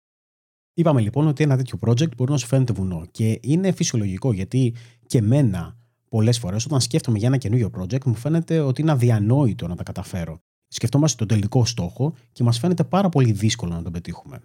Είπαμε 0.73 1.01
λοιπόν 1.01 1.27
ότι 1.27 1.43
ένα 1.43 1.57
τέτοιο 1.57 1.79
project 1.81 2.15
μπορεί 2.15 2.31
να 2.31 2.37
σου 2.37 2.47
φαίνεται 2.47 2.73
βουνό 2.73 3.05
και 3.11 3.39
είναι 3.41 3.71
φυσιολογικό 3.71 4.33
γιατί 4.33 4.75
και 5.05 5.17
εμένα 5.17 5.77
πολλές 6.09 6.39
φορές 6.39 6.65
όταν 6.65 6.81
σκέφτομαι 6.81 7.17
για 7.17 7.27
ένα 7.27 7.37
καινούριο 7.37 7.71
project 7.77 8.03
μου 8.05 8.15
φαίνεται 8.15 8.59
ότι 8.59 8.81
είναι 8.81 8.91
αδιανόητο 8.91 9.67
να 9.67 9.75
τα 9.75 9.83
καταφέρω. 9.83 10.39
Σκεφτόμαστε 10.67 11.17
τον 11.17 11.27
τελικό 11.27 11.65
στόχο 11.65 12.15
και 12.31 12.43
μας 12.43 12.59
φαίνεται 12.59 12.83
πάρα 12.83 13.09
πολύ 13.09 13.31
δύσκολο 13.31 13.73
να 13.73 13.81
τον 13.81 13.91
πετύχουμε. 13.91 14.41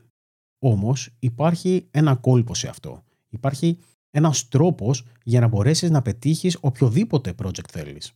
Όμως 0.59 1.11
υπάρχει 1.19 1.89
ένα 1.91 2.15
κόλπο 2.15 2.55
σε 2.55 2.69
αυτό. 2.69 3.05
Υπάρχει 3.29 3.79
ένας 4.11 4.49
τρόπος 4.49 5.07
για 5.23 5.41
να 5.41 5.49
μπορέσεις 5.49 5.91
να 5.91 6.03
πετύχεις 6.03 6.59
οποιοδήποτε 6.61 7.35
project 7.43 7.71
θέλεις. 7.71 8.13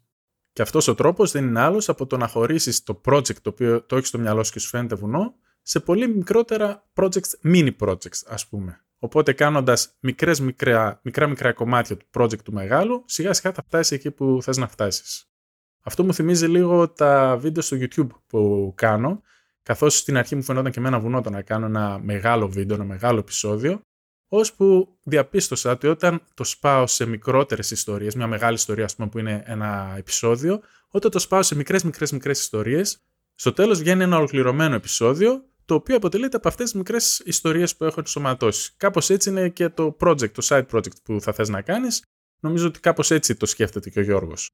Και 0.52 0.62
αυτός 0.62 0.88
ο 0.88 0.94
τρόπος 0.94 1.30
δεν 1.30 1.44
είναι 1.44 1.60
άλλος 1.60 1.88
από 1.88 2.06
το 2.06 2.16
να 2.16 2.28
χωρίσεις 2.28 2.82
το 2.82 3.00
project 3.04 3.36
το 3.42 3.50
οποίο 3.50 3.82
το 3.82 3.96
έχεις 3.96 4.08
στο 4.08 4.18
μυαλό 4.18 4.44
σου 4.44 4.52
και 4.52 4.58
σου 4.58 4.68
φαίνεται 4.68 4.94
βουνό 4.94 5.34
σε 5.62 5.80
πολύ 5.80 6.08
μικρότερα 6.08 6.90
projects, 6.94 7.30
mini 7.44 7.70
projects 7.78 8.22
ας 8.26 8.46
πούμε. 8.48 8.84
Οπότε 8.98 9.32
κάνοντας 9.32 9.96
μικρά, 10.00 10.32
μικρά, 10.42 11.00
μικρά 11.02 11.26
μικρά 11.26 11.52
κομμάτια 11.52 11.96
του 11.96 12.06
project 12.12 12.42
του 12.44 12.52
μεγάλου, 12.52 13.04
σιγά 13.06 13.32
σιγά 13.32 13.52
θα 13.52 13.62
φτάσεις 13.62 13.90
εκεί 13.90 14.10
που 14.10 14.38
θες 14.42 14.56
να 14.56 14.68
φτάσεις. 14.68 15.28
Αυτό 15.80 16.04
μου 16.04 16.14
θυμίζει 16.14 16.46
λίγο 16.46 16.88
τα 16.88 17.36
βίντεο 17.36 17.62
στο 17.62 17.76
YouTube 17.80 18.08
που 18.26 18.72
κάνω, 18.74 19.22
καθώς 19.62 19.96
στην 19.96 20.16
αρχή 20.16 20.36
μου 20.36 20.42
φαινόταν 20.42 20.72
και 20.72 20.78
εμένα 20.78 21.00
βουνό 21.00 21.20
το 21.20 21.30
να 21.30 21.42
κάνω 21.42 21.66
ένα 21.66 21.98
μεγάλο 21.98 22.48
βίντεο, 22.48 22.76
ένα 22.76 22.84
μεγάλο 22.84 23.18
επεισόδιο, 23.18 23.80
ώσπου 24.28 24.98
διαπίστωσα 25.02 25.70
ότι 25.70 25.86
όταν 25.86 26.22
το 26.34 26.44
σπάω 26.44 26.86
σε 26.86 27.06
μικρότερες 27.06 27.70
ιστορίες, 27.70 28.14
μια 28.14 28.26
μεγάλη 28.26 28.54
ιστορία 28.54 28.84
ας 28.84 28.96
πούμε 28.96 29.08
που 29.08 29.18
είναι 29.18 29.42
ένα 29.46 29.94
επεισόδιο, 29.96 30.60
όταν 30.88 31.10
το 31.10 31.18
σπάω 31.18 31.42
σε 31.42 31.54
μικρές 31.54 31.84
μικρές 31.84 32.12
μικρές 32.12 32.40
ιστορίες, 32.40 32.98
στο 33.34 33.52
τέλος 33.52 33.78
βγαίνει 33.78 34.02
ένα 34.02 34.16
ολοκληρωμένο 34.16 34.74
επεισόδιο, 34.74 35.44
το 35.64 35.74
οποίο 35.74 35.96
αποτελείται 35.96 36.36
από 36.36 36.48
αυτές 36.48 36.64
τις 36.64 36.74
μικρές 36.74 37.22
ιστορίες 37.24 37.76
που 37.76 37.84
έχω 37.84 38.00
ενσωματώσει. 38.00 38.74
Κάπως 38.76 39.10
έτσι 39.10 39.30
είναι 39.30 39.48
και 39.48 39.68
το 39.68 39.96
project, 40.00 40.30
το 40.30 40.46
side 40.48 40.66
project 40.70 41.02
που 41.02 41.20
θα 41.20 41.32
θες 41.32 41.48
να 41.48 41.62
κάνεις. 41.62 42.02
Νομίζω 42.40 42.66
ότι 42.66 42.80
κάπως 42.80 43.10
έτσι 43.10 43.34
το 43.36 43.46
σκέφτεται 43.46 43.90
και 43.90 43.98
ο 43.98 44.02
Γιώργος. 44.02 44.50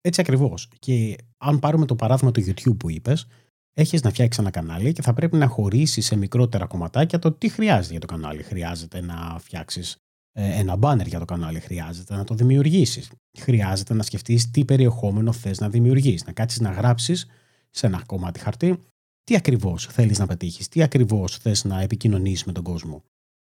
Έτσι 0.00 0.20
ακριβώς. 0.20 0.68
Και 0.78 1.16
αν 1.38 1.58
πάρουμε 1.58 1.86
το 1.86 1.94
παράδειγμα 1.94 2.30
του 2.30 2.40
YouTube 2.40 2.76
που 2.78 2.90
είπες, 2.90 3.26
έχεις 3.74 4.02
να 4.02 4.10
φτιάξεις 4.10 4.38
ένα 4.38 4.50
κανάλι 4.50 4.92
και 4.92 5.02
θα 5.02 5.12
πρέπει 5.12 5.36
να 5.36 5.46
χωρίσεις 5.46 6.06
σε 6.06 6.16
μικρότερα 6.16 6.66
κομματάκια 6.66 7.18
το 7.18 7.32
τι 7.32 7.48
χρειάζεται 7.48 7.90
για 7.90 8.00
το 8.00 8.06
κανάλι. 8.06 8.42
Χρειάζεται 8.42 9.00
να 9.00 9.36
φτιάξεις 9.38 9.96
ε, 10.32 10.58
ένα 10.58 10.78
banner 10.80 11.06
για 11.06 11.18
το 11.18 11.24
κανάλι, 11.24 11.60
χρειάζεται 11.60 12.14
να 12.16 12.24
το 12.24 12.34
δημιουργήσεις. 12.34 13.10
Χρειάζεται 13.38 13.94
να 13.94 14.02
σκεφτείς 14.02 14.50
τι 14.50 14.64
περιεχόμενο 14.64 15.32
θες 15.32 15.60
να 15.60 15.68
δημιουργεί. 15.68 16.18
Να 16.26 16.32
κάτσεις 16.32 16.60
να 16.60 16.70
γράψεις 16.70 17.26
σε 17.70 17.86
ένα 17.86 18.02
κομμάτι 18.06 18.40
χαρτί 18.40 18.78
τι 19.24 19.36
ακριβώς 19.36 19.86
θέλεις 19.86 20.18
να 20.18 20.26
πετύχεις, 20.26 20.68
τι 20.68 20.82
ακριβώς 20.82 21.36
θες 21.36 21.64
να 21.64 21.80
επικοινωνήσεις 21.80 22.44
με 22.44 22.52
τον 22.52 22.64
κόσμο. 22.64 23.04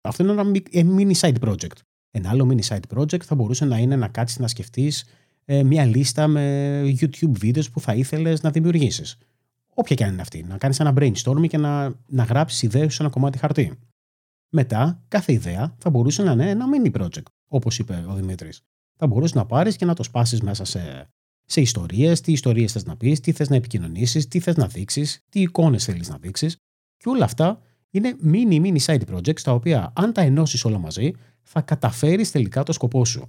Αυτό 0.00 0.22
είναι 0.22 0.32
ένα 0.32 0.50
ε, 0.70 0.82
mini 0.96 1.14
side 1.14 1.48
project. 1.48 1.76
Ένα 2.10 2.30
άλλο 2.30 2.48
mini 2.50 2.68
side 2.68 2.96
project 2.96 3.22
θα 3.22 3.34
μπορούσε 3.34 3.64
να 3.64 3.78
είναι 3.78 3.96
να 3.96 4.08
κάτσεις 4.08 4.38
να 4.38 4.48
σκεφτείς 4.48 5.04
ε, 5.44 5.62
μια 5.62 5.84
λίστα 5.84 6.26
με 6.26 6.82
YouTube 6.82 7.30
βίντεο 7.30 7.62
που 7.72 7.80
θα 7.80 7.94
ήθελες 7.94 8.42
να 8.42 8.50
δημιουργήσεις. 8.50 9.18
Όποια 9.78 9.96
και 9.96 10.04
αν 10.04 10.12
είναι 10.12 10.20
αυτή. 10.20 10.42
Να 10.42 10.58
κάνεις 10.58 10.80
ένα 10.80 10.94
brainstorming 10.96 11.48
και 11.48 11.58
να, 11.58 11.94
να 12.06 12.22
γράψεις 12.22 12.62
ιδέες 12.62 12.94
σε 12.94 13.02
ένα 13.02 13.12
κομμάτι 13.12 13.38
χαρτί. 13.38 13.78
Μετά, 14.48 15.04
κάθε 15.08 15.32
ιδέα 15.32 15.74
θα 15.78 15.90
μπορούσε 15.90 16.22
να 16.22 16.32
είναι 16.32 16.50
ένα 16.50 16.64
mini 16.74 17.00
project, 17.00 17.26
όπως 17.48 17.78
είπε 17.78 18.04
ο 18.08 18.14
Δημήτρης. 18.14 18.62
Θα 18.96 19.06
μπορούσες 19.06 19.34
να 19.34 19.46
πάρεις 19.46 19.76
και 19.76 19.84
να 19.84 19.94
το 19.94 20.02
σπάσεις 20.02 20.40
μέσα 20.40 20.64
σε, 20.64 21.10
σε 21.44 21.60
ιστορίες, 21.60 22.20
τι 22.20 22.32
ιστορίες 22.32 22.72
θες 22.72 22.84
να 22.84 22.96
πεις, 22.96 23.20
τι 23.20 23.32
θες 23.32 23.48
να 23.48 23.56
επικοινωνήσεις, 23.56 24.28
τι 24.28 24.40
θες 24.40 24.56
να 24.56 24.66
δείξεις, 24.66 25.24
τι 25.28 25.40
εικόνες 25.40 25.84
θέλεις 25.84 26.08
να 26.08 26.18
δείξεις. 26.18 26.56
Και 26.96 27.08
όλα 27.08 27.24
αυτά 27.24 27.60
είναι 27.90 28.16
mini 28.24 28.60
mini 28.62 28.78
side 28.78 29.14
projects 29.14 29.40
τα 29.40 29.52
οποία 29.52 29.92
αν 29.94 30.12
τα 30.12 30.20
ενώσεις 30.20 30.64
όλα 30.64 30.78
μαζί 30.78 31.12
θα 31.42 31.60
καταφέρεις 31.60 32.30
τελικά 32.30 32.62
το 32.62 32.72
σκοπό 32.72 33.04
σου. 33.04 33.26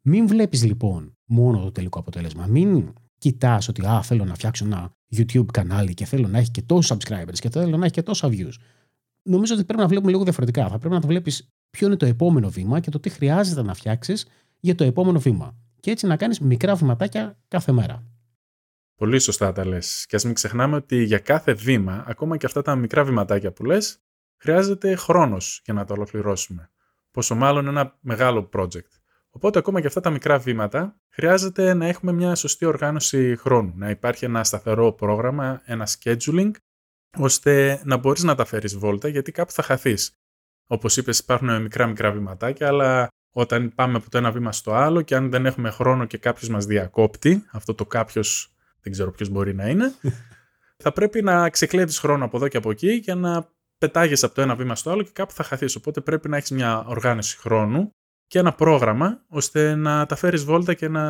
Μην 0.00 0.26
βλέπεις 0.26 0.64
λοιπόν 0.64 1.16
μόνο 1.24 1.62
το 1.62 1.72
τελικό 1.72 1.98
αποτέλεσμα. 1.98 2.46
Μην 2.46 2.92
κοιτάς 3.18 3.68
ότι 3.68 3.86
α, 3.86 4.02
θέλω 4.02 4.24
να 4.24 4.34
φτιάξω 4.34 4.64
ένα 4.64 4.96
YouTube 5.16 5.46
κανάλι 5.52 5.94
και 5.94 6.04
θέλω 6.04 6.28
να 6.28 6.38
έχει 6.38 6.50
και 6.50 6.62
τόσους 6.62 6.96
subscribers 6.96 7.38
και 7.38 7.50
θέλω 7.50 7.76
να 7.76 7.84
έχει 7.84 7.94
και 7.94 8.02
τόσα 8.02 8.28
views. 8.28 8.52
Νομίζω 9.22 9.54
ότι 9.54 9.64
πρέπει 9.64 9.80
να 9.80 9.88
βλέπουμε 9.88 10.10
λίγο 10.10 10.22
διαφορετικά. 10.22 10.68
Θα 10.68 10.78
πρέπει 10.78 10.94
να 10.94 11.00
το 11.00 11.06
βλέπεις 11.06 11.52
ποιο 11.70 11.86
είναι 11.86 11.96
το 11.96 12.06
επόμενο 12.06 12.48
βήμα 12.48 12.80
και 12.80 12.90
το 12.90 13.00
τι 13.00 13.08
χρειάζεται 13.08 13.62
να 13.62 13.74
φτιάξεις 13.74 14.26
για 14.60 14.74
το 14.74 14.84
επόμενο 14.84 15.18
βήμα. 15.18 15.56
Και 15.80 15.90
έτσι 15.90 16.06
να 16.06 16.16
κάνεις 16.16 16.40
μικρά 16.40 16.74
βηματάκια 16.74 17.38
κάθε 17.48 17.72
μέρα. 17.72 18.04
Πολύ 18.94 19.18
σωστά 19.18 19.52
τα 19.52 19.66
λες. 19.66 20.06
Και 20.06 20.16
ας 20.16 20.24
μην 20.24 20.34
ξεχνάμε 20.34 20.76
ότι 20.76 21.02
για 21.02 21.18
κάθε 21.18 21.52
βήμα, 21.54 22.04
ακόμα 22.06 22.36
και 22.36 22.46
αυτά 22.46 22.62
τα 22.62 22.76
μικρά 22.76 23.04
βηματάκια 23.04 23.52
που 23.52 23.64
λες, 23.64 23.98
χρειάζεται 24.36 24.94
χρόνος 24.94 25.60
για 25.64 25.74
να 25.74 25.84
το 25.84 25.92
ολοκληρώσουμε. 25.92 26.70
Πόσο 27.10 27.34
μάλλον 27.34 27.66
ένα 27.66 27.96
μεγάλο 28.00 28.48
project. 28.52 28.97
Οπότε 29.38 29.58
ακόμα 29.58 29.80
και 29.80 29.86
αυτά 29.86 30.00
τα 30.00 30.10
μικρά 30.10 30.38
βήματα 30.38 31.00
χρειάζεται 31.08 31.74
να 31.74 31.86
έχουμε 31.86 32.12
μια 32.12 32.34
σωστή 32.34 32.64
οργάνωση 32.64 33.36
χρόνου. 33.36 33.72
Να 33.76 33.90
υπάρχει 33.90 34.24
ένα 34.24 34.44
σταθερό 34.44 34.92
πρόγραμμα, 34.92 35.62
ένα 35.64 35.86
scheduling, 35.86 36.50
ώστε 37.18 37.80
να 37.84 37.96
μπορείς 37.96 38.22
να 38.22 38.34
τα 38.34 38.44
φέρεις 38.44 38.76
βόλτα 38.76 39.08
γιατί 39.08 39.32
κάπου 39.32 39.52
θα 39.52 39.62
χαθείς. 39.62 40.12
Όπως 40.66 40.96
είπες 40.96 41.18
υπάρχουν 41.18 41.62
μικρά 41.62 41.86
μικρά 41.86 42.12
βηματάκια, 42.12 42.66
αλλά 42.66 43.08
όταν 43.34 43.74
πάμε 43.74 43.96
από 43.96 44.10
το 44.10 44.18
ένα 44.18 44.30
βήμα 44.30 44.52
στο 44.52 44.72
άλλο 44.72 45.02
και 45.02 45.14
αν 45.14 45.30
δεν 45.30 45.46
έχουμε 45.46 45.70
χρόνο 45.70 46.04
και 46.04 46.18
κάποιος 46.18 46.48
μας 46.48 46.66
διακόπτει, 46.66 47.44
αυτό 47.50 47.74
το 47.74 47.86
κάποιος 47.86 48.54
δεν 48.80 48.92
ξέρω 48.92 49.10
ποιος 49.10 49.28
μπορεί 49.28 49.54
να 49.54 49.68
είναι, 49.68 49.94
θα 50.82 50.92
πρέπει 50.92 51.22
να 51.22 51.50
ξεκλέβεις 51.50 51.98
χρόνο 51.98 52.24
από 52.24 52.36
εδώ 52.36 52.48
και 52.48 52.56
από 52.56 52.70
εκεί 52.70 52.92
για 52.92 53.14
να 53.14 53.52
πετάγεσαι 53.78 54.26
από 54.26 54.34
το 54.34 54.40
ένα 54.40 54.54
βήμα 54.54 54.74
στο 54.74 54.90
άλλο 54.90 55.02
και 55.02 55.10
κάπου 55.12 55.32
θα 55.32 55.42
χαθείς. 55.42 55.76
Οπότε 55.76 56.00
πρέπει 56.00 56.28
να 56.28 56.36
έχεις 56.36 56.50
μια 56.50 56.84
οργάνωση 56.86 57.38
χρόνου 57.38 57.92
και 58.28 58.38
ένα 58.38 58.52
πρόγραμμα 58.52 59.20
ώστε 59.28 59.74
να 59.74 60.06
τα 60.06 60.16
φέρεις 60.16 60.44
βόλτα 60.44 60.74
και 60.74 60.88
να 60.88 61.04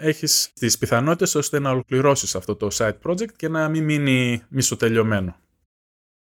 έχεις 0.00 0.52
τις 0.54 0.78
πιθανότητες 0.78 1.34
ώστε 1.34 1.58
να 1.58 1.70
ολοκληρώσεις 1.70 2.34
αυτό 2.34 2.56
το 2.56 2.68
site 2.72 2.98
project 3.06 3.32
και 3.36 3.48
να 3.48 3.68
μην 3.68 3.84
μείνει 3.84 4.42
μισοτελειωμένο. 4.48 5.36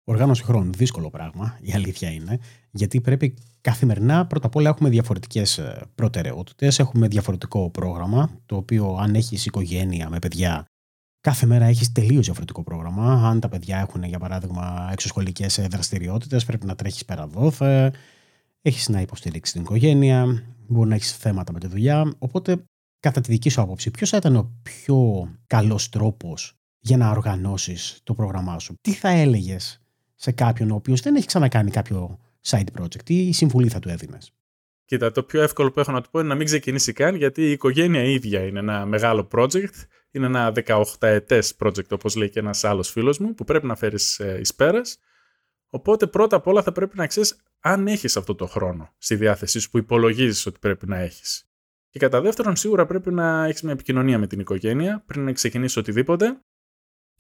Οργάνωση 0.05 0.45
χρόνου, 0.45 0.73
δύσκολο 0.73 1.11
πράγμα, 1.11 1.59
η 1.61 1.73
αλήθεια 1.73 2.11
είναι, 2.11 2.39
γιατί 2.71 3.01
πρέπει 3.01 3.35
καθημερινά 3.61 4.27
πρώτα 4.27 4.47
απ' 4.47 4.57
όλα 4.57 4.69
έχουμε 4.69 4.89
διαφορετικές 4.89 5.59
ε, 5.59 5.87
προτεραιότητες, 5.95 6.79
έχουμε 6.79 7.09
διαφορετικό 7.09 7.71
πρόγραμμα, 7.71 8.31
το 8.47 8.57
οποίο 8.57 8.97
αν 9.01 9.15
έχεις 9.15 9.47
οικογένεια 9.47 10.09
με 10.09 10.19
παιδιά, 10.19 10.65
κάθε 11.21 11.47
μέρα 11.47 11.65
έχεις 11.65 11.93
τελείως 11.93 12.25
διαφορετικό 12.25 12.63
πρόγραμμα. 12.63 13.29
Αν 13.29 13.41
τα 13.41 13.49
παιδιά 13.49 13.79
έχουν, 13.79 14.03
για 14.03 14.19
παράδειγμα, 14.19 14.89
εξωσχολικές 14.93 15.59
ε, 15.59 15.67
δραστηριότητες, 15.71 16.45
πρέπει 16.45 16.67
να 16.67 16.75
τρέχεις 16.75 17.05
πέρα 17.05 17.27
δόθε, 17.27 17.93
έχεις 18.63 18.89
να 18.89 19.01
υποστηρίξεις 19.01 19.55
την 19.55 19.63
οικογένεια, 19.63 20.45
μπορεί 20.69 20.89
να 20.89 20.95
έχεις 20.95 21.17
θέματα 21.17 21.53
με 21.53 21.59
τη 21.59 21.67
δουλειά. 21.67 22.13
Οπότε, 22.19 22.65
κατά 23.01 23.21
τη 23.21 23.31
δική 23.31 23.49
σου 23.49 23.61
άποψη, 23.61 23.91
ποιος 23.91 24.11
θα 24.11 24.17
ήταν 24.17 24.37
ο 24.37 24.53
πιο 24.63 25.29
καλός 25.47 25.89
τρόπος 25.89 26.55
για 26.79 26.97
να 26.97 27.11
οργανώσεις 27.11 28.01
το 28.03 28.15
πρόγραμμά 28.15 28.59
σου, 28.59 28.75
τι 28.81 28.93
θα 28.93 29.09
έλεγες 29.09 29.83
σε 30.15 30.33
κάποιον 30.33 30.71
ο 30.71 30.75
οποίος 30.75 31.01
δεν 31.01 31.15
έχει 31.15 31.27
ξανακάνει 31.27 31.71
κάποιο 31.71 32.19
side 32.47 32.81
project, 32.81 33.03
τι 33.05 33.33
συμβουλή 33.33 33.69
θα 33.69 33.79
του 33.79 33.89
έδινες; 33.89 34.33
Κοίτα, 34.85 35.13
το 35.13 35.23
πιο 35.23 35.43
εύκολο 35.43 35.71
που 35.71 35.81
έχω 35.81 35.93
να 35.93 36.01
του 36.01 36.11
πω 36.11 36.19
είναι 36.19 36.29
να 36.29 36.35
μην 36.35 36.47
ξεκινήσει 36.47 36.93
καν, 36.93 37.15
γιατί 37.15 37.43
η 37.43 37.51
οικογένεια 37.51 38.03
ίδια 38.03 38.47
είναι 38.47 38.59
ένα 38.59 38.87
μεγάλο 38.87 39.29
project. 39.33 39.75
Είναι 40.11 40.27
ένα 40.27 40.53
18 40.67 40.85
ετέ 40.99 41.43
project, 41.59 41.89
όπως 41.91 42.17
λέει 42.17 42.31
και 42.31 42.39
ένας 42.39 42.65
άλλος 42.65 42.91
φίλος 42.91 43.19
μου, 43.19 43.35
που 43.35 43.45
πρέπει 43.45 43.67
να 43.67 43.77
φέρεις 43.77 44.19
ε, 44.19 44.39
εις 44.41 44.55
πέρας. 44.55 44.99
Οπότε 45.71 46.07
πρώτα 46.07 46.37
απ' 46.37 46.47
όλα 46.47 46.63
θα 46.63 46.73
πρέπει 46.73 46.97
να 46.97 47.07
ξέρεις 47.07 47.37
αν 47.61 47.87
έχεις 47.87 48.17
αυτό 48.17 48.35
το 48.35 48.47
χρόνο 48.47 48.95
στη 48.99 49.17
διάθεσή 49.17 49.59
σου 49.59 49.71
που 49.71 49.79
υπολογίζεις 49.79 50.47
ότι 50.47 50.59
πρέπει 50.59 50.87
να 50.87 50.99
έχεις. 50.99 51.45
Και 51.91 51.99
κατά 51.99 52.21
δεύτερον, 52.21 52.57
σίγουρα 52.57 52.87
πρέπει 52.87 53.11
να 53.11 53.45
έχεις 53.45 53.63
μια 53.63 53.73
επικοινωνία 53.73 54.19
με 54.19 54.27
την 54.27 54.41
οικογένεια 54.41 55.03
πριν 55.07 55.25
να 55.25 55.33
ξεκινήσει 55.33 55.79
οτιδήποτε, 55.79 56.41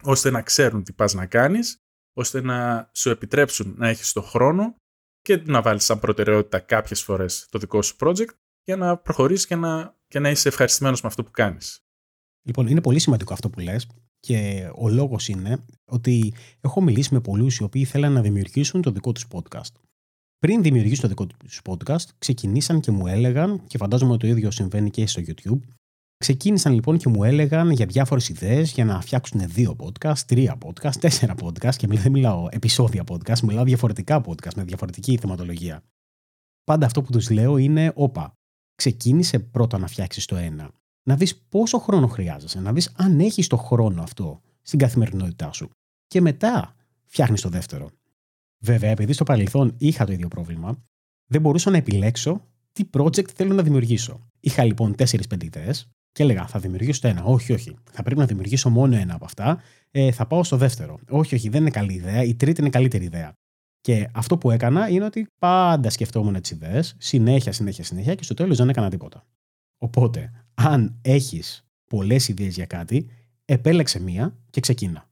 ώστε 0.03 0.31
να 0.31 0.43
ξέρουν 0.43 0.85
τι 0.85 0.93
πας 0.93 1.15
να 1.15 1.27
κάνεις, 1.27 1.79
ώστε 2.13 2.41
να 2.41 2.91
σου 2.95 3.11
επιτρέψουν 3.11 3.75
να 3.77 3.89
έχεις 3.89 4.13
το 4.13 4.23
χρόνο 4.23 4.75
και 5.21 5.37
να 5.37 5.63
βάλεις 5.63 5.85
σαν 5.85 5.99
προτεραιότητα 5.99 6.59
κάποιες 6.59 7.03
φορές 7.03 7.47
το 7.51 7.59
δικό 7.59 7.83
σου 7.83 7.97
project 8.01 8.31
για 8.65 8.77
να 8.77 8.97
προχωρήσεις 8.97 9.47
και 9.47 9.57
να, 9.57 9.99
και 10.07 10.19
να 10.19 10.31
είσαι 10.31 10.49
ευχαριστημένος 10.49 11.03
με 11.03 11.09
αυτό 11.09 11.25
που 11.25 11.31
κάνεις. 11.31 11.85
Λοιπόν, 12.47 12.67
είναι 12.67 12.81
πολύ 12.81 12.99
σημαντικό 12.99 13.33
αυτό 13.33 13.51
που 13.51 13.61
λες 13.61 13.87
και 14.21 14.71
ο 14.75 14.89
λόγος 14.89 15.29
είναι 15.29 15.65
ότι 15.85 16.35
έχω 16.61 16.81
μιλήσει 16.81 17.15
με 17.15 17.21
πολλούς 17.21 17.57
οι 17.57 17.63
οποίοι 17.63 17.85
θέλαν 17.85 18.13
να 18.13 18.21
δημιουργήσουν 18.21 18.83
το 18.83 18.91
δικό 18.91 19.13
τους 19.13 19.27
podcast. 19.31 19.90
Πριν 20.41 20.63
δημιουργήσουν 20.63 21.03
το 21.03 21.09
δικό 21.09 21.27
τους 21.27 21.61
podcast, 21.65 22.05
ξεκινήσαν 22.19 22.81
και 22.81 22.91
μου 22.91 23.07
έλεγαν, 23.07 23.67
και 23.67 23.79
φαντάζομαι 23.79 24.13
ότι 24.13 24.27
το 24.27 24.33
ίδιο 24.33 24.51
συμβαίνει 24.51 24.91
και 24.91 25.07
στο 25.07 25.23
YouTube, 25.27 25.61
ξεκίνησαν 26.17 26.73
λοιπόν 26.73 26.99
και 26.99 27.09
μου 27.09 27.25
έλεγαν 27.25 27.71
για 27.71 27.87
διάφορες 27.87 28.29
ιδέες 28.29 28.73
για 28.73 28.85
να 28.85 29.01
φτιάξουν 29.01 29.41
δύο 29.49 29.77
podcast, 29.79 30.19
τρία 30.27 30.59
podcast, 30.65 30.97
τέσσερα 30.97 31.35
podcast 31.43 31.75
και 31.77 31.87
δεν 31.87 32.13
μιλάω 32.13 32.47
επεισόδια 32.51 33.05
podcast, 33.09 33.41
μιλάω 33.41 33.65
διαφορετικά 33.65 34.23
podcast 34.27 34.55
με 34.55 34.65
διαφορετική 34.65 35.17
θεματολογία. 35.17 35.83
Πάντα 36.65 36.87
αυτό 36.87 37.03
που 37.03 37.13
τους 37.13 37.31
λέω 37.31 37.57
είναι, 37.57 37.93
όπα, 37.95 38.33
ξεκίνησε 38.75 39.39
πρώτα 39.39 39.79
να 39.79 39.87
φτιάξεις 39.87 40.25
το 40.25 40.37
ένα 40.37 40.71
να 41.03 41.17
δεις 41.17 41.37
πόσο 41.37 41.79
χρόνο 41.79 42.07
χρειάζεσαι, 42.07 42.61
να 42.61 42.73
δεις 42.73 42.93
αν 42.97 43.21
έχεις 43.21 43.47
το 43.47 43.57
χρόνο 43.57 44.03
αυτό 44.03 44.41
στην 44.63 44.79
καθημερινότητά 44.79 45.53
σου. 45.53 45.71
Και 46.07 46.21
μετά 46.21 46.75
φτιάχνεις 47.05 47.41
το 47.41 47.49
δεύτερο. 47.49 47.91
Βέβαια, 48.63 48.91
επειδή 48.91 49.13
στο 49.13 49.25
παρελθόν 49.25 49.75
είχα 49.79 50.05
το 50.05 50.13
ίδιο 50.13 50.29
πρόβλημα, 50.29 50.85
δεν 51.27 51.41
μπορούσα 51.41 51.71
να 51.71 51.77
επιλέξω 51.77 52.45
τι 52.73 52.85
project 52.93 53.31
θέλω 53.35 53.55
να 53.55 53.63
δημιουργήσω. 53.63 54.27
Είχα 54.41 54.65
λοιπόν 54.65 54.95
4-5 54.99 55.43
ιδέε 55.43 55.71
και 56.13 56.23
έλεγα 56.23 56.47
θα 56.47 56.59
δημιουργήσω 56.59 57.01
το 57.01 57.09
ένα. 57.09 57.25
Όχι, 57.25 57.53
όχι. 57.53 57.77
Θα 57.91 58.03
πρέπει 58.03 58.21
να 58.21 58.27
δημιουργήσω 58.27 58.71
μόνο 58.71 58.97
ένα 58.97 59.15
από 59.15 59.25
αυτά. 59.25 59.61
Ε, 59.91 60.13
θα 60.13 60.27
πάω 60.27 60.45
στο 60.45 60.57
δεύτερο. 60.57 60.99
Όχι, 61.09 61.35
όχι, 61.35 61.49
δεν 61.49 61.61
είναι 61.61 61.71
καλή 61.71 61.93
ιδέα. 61.93 62.23
Η 62.23 62.35
τρίτη 62.35 62.61
είναι 62.61 62.71
καλύτερη 62.71 63.05
ιδέα. 63.05 63.33
Και 63.81 64.09
αυτό 64.13 64.39
που 64.39 64.51
έκανα 64.51 64.89
είναι 64.89 65.05
ότι 65.05 65.27
πάντα 65.39 65.91
σκεφτόμουν 65.91 66.41
τις 66.41 66.51
ιδέες, 66.51 66.95
συνέχεια, 66.99 67.53
συνέχεια, 67.53 67.85
συνέχεια 67.85 68.15
και 68.15 68.25
στο 68.25 68.35
τέλος 68.35 68.57
δεν 68.57 68.69
έκανα 68.69 68.91
τίποτα. 68.91 69.27
Οπότε, 69.79 70.33
αν 70.55 70.99
έχεις 71.03 71.65
πολλές 71.91 72.29
ιδέες 72.29 72.55
για 72.55 72.67
κάτι, 72.67 73.07
επέλεξε 73.45 74.01
μία 74.01 74.37
και 74.51 74.61
ξεκίνα. 74.61 75.10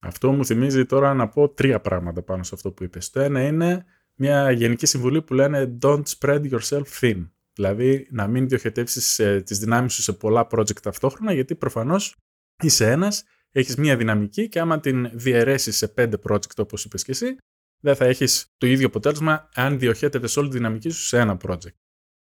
Αυτό 0.00 0.32
μου 0.32 0.44
θυμίζει 0.44 0.86
τώρα 0.86 1.14
να 1.14 1.28
πω 1.28 1.48
τρία 1.48 1.80
πράγματα 1.80 2.22
πάνω 2.22 2.42
σε 2.42 2.54
αυτό 2.54 2.72
που 2.72 2.84
είπες. 2.84 3.10
Το 3.10 3.20
ένα 3.20 3.46
είναι 3.46 3.84
μια 4.14 4.50
γενική 4.50 4.86
συμβουλή 4.86 5.22
που 5.22 5.34
λένε 5.34 5.78
don't 5.82 6.02
spread 6.18 6.50
yourself 6.50 6.82
thin. 7.00 7.28
Δηλαδή 7.52 8.08
να 8.10 8.26
μην 8.26 8.48
διοχετεύσεις 8.48 9.18
ε, 9.18 9.40
τις 9.40 9.58
δυνάμεις 9.58 9.94
σου 9.94 10.02
σε 10.02 10.12
πολλά 10.12 10.46
project 10.50 10.80
ταυτόχρονα 10.80 11.32
γιατί 11.32 11.54
προφανώς 11.54 12.16
είσαι 12.62 12.90
ένας, 12.90 13.24
έχεις 13.50 13.76
μια 13.76 13.96
δυναμική 13.96 14.48
και 14.48 14.60
άμα 14.60 14.80
την 14.80 15.10
διαιρέσεις 15.12 15.76
σε 15.76 15.88
πέντε 15.88 16.18
project 16.28 16.56
όπως 16.56 16.84
είπες 16.84 17.04
και 17.04 17.10
εσύ 17.10 17.36
δεν 17.80 17.96
θα 17.96 18.04
έχεις 18.04 18.54
το 18.58 18.66
ίδιο 18.66 18.86
αποτέλεσμα 18.86 19.48
αν 19.54 19.78
διοχέτευες 19.78 20.36
όλη 20.36 20.48
τη 20.48 20.56
δυναμική 20.56 20.88
σου 20.88 21.02
σε 21.02 21.18
ένα 21.18 21.36
project. 21.46 21.76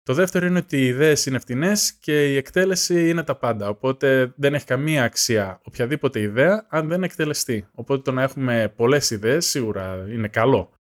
Το 0.05 0.15
δεύτερο 0.15 0.47
είναι 0.47 0.59
ότι 0.59 0.77
οι 0.77 0.87
ιδέες 0.87 1.27
είναι 1.27 1.39
φτηνές 1.39 1.93
και 1.93 2.33
η 2.33 2.37
εκτέλεση 2.37 3.09
είναι 3.09 3.23
τα 3.23 3.37
πάντα. 3.37 3.69
Οπότε 3.69 4.33
δεν 4.37 4.55
έχει 4.55 4.65
καμία 4.65 5.05
αξία 5.05 5.61
οποιαδήποτε 5.65 6.21
ιδέα 6.21 6.67
αν 6.69 6.89
δεν 6.89 7.03
εκτελεστεί. 7.03 7.67
Οπότε 7.73 8.03
το 8.03 8.13
να 8.13 8.23
έχουμε 8.23 8.73
πολλές 8.77 9.11
ιδέες 9.11 9.47
σίγουρα 9.47 10.07
είναι 10.09 10.29
καλό. 10.29 10.73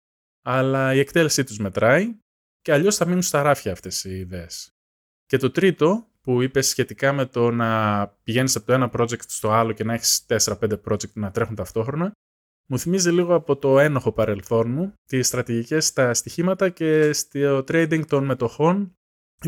Αλλά 0.42 0.94
η 0.94 0.98
εκτέλεσή 0.98 1.44
τους 1.44 1.58
μετράει 1.58 2.16
και 2.60 2.72
αλλιώς 2.72 2.96
θα 2.96 3.06
μείνουν 3.06 3.22
στα 3.22 3.42
ράφια 3.42 3.72
αυτές 3.72 4.04
οι 4.04 4.18
ιδέες. 4.18 4.70
Και 5.26 5.36
το 5.36 5.50
τρίτο 5.50 6.08
που 6.20 6.42
είπες 6.42 6.68
σχετικά 6.68 7.12
με 7.12 7.26
το 7.26 7.50
να 7.50 8.06
πηγαίνεις 8.22 8.56
από 8.56 8.66
το 8.66 8.72
ένα 8.72 8.90
project 8.96 9.26
στο 9.26 9.50
άλλο 9.50 9.72
και 9.72 9.84
να 9.84 9.94
έχεις 9.94 10.26
4-5 10.28 10.80
project 10.88 11.12
να 11.12 11.30
τρέχουν 11.30 11.54
ταυτόχρονα, 11.54 12.12
μου 12.66 12.78
θυμίζει 12.78 13.10
λίγο 13.10 13.34
από 13.34 13.56
το 13.56 13.78
ένοχο 13.78 14.12
παρελθόν 14.12 14.70
μου, 14.70 14.92
τις 15.06 15.26
στρατηγικές 15.26 15.86
στα 15.86 16.14
στοιχήματα 16.14 16.68
και 16.68 17.12
στο 17.12 17.58
trading 17.58 18.06
των 18.06 18.24
μετοχών 18.24 18.94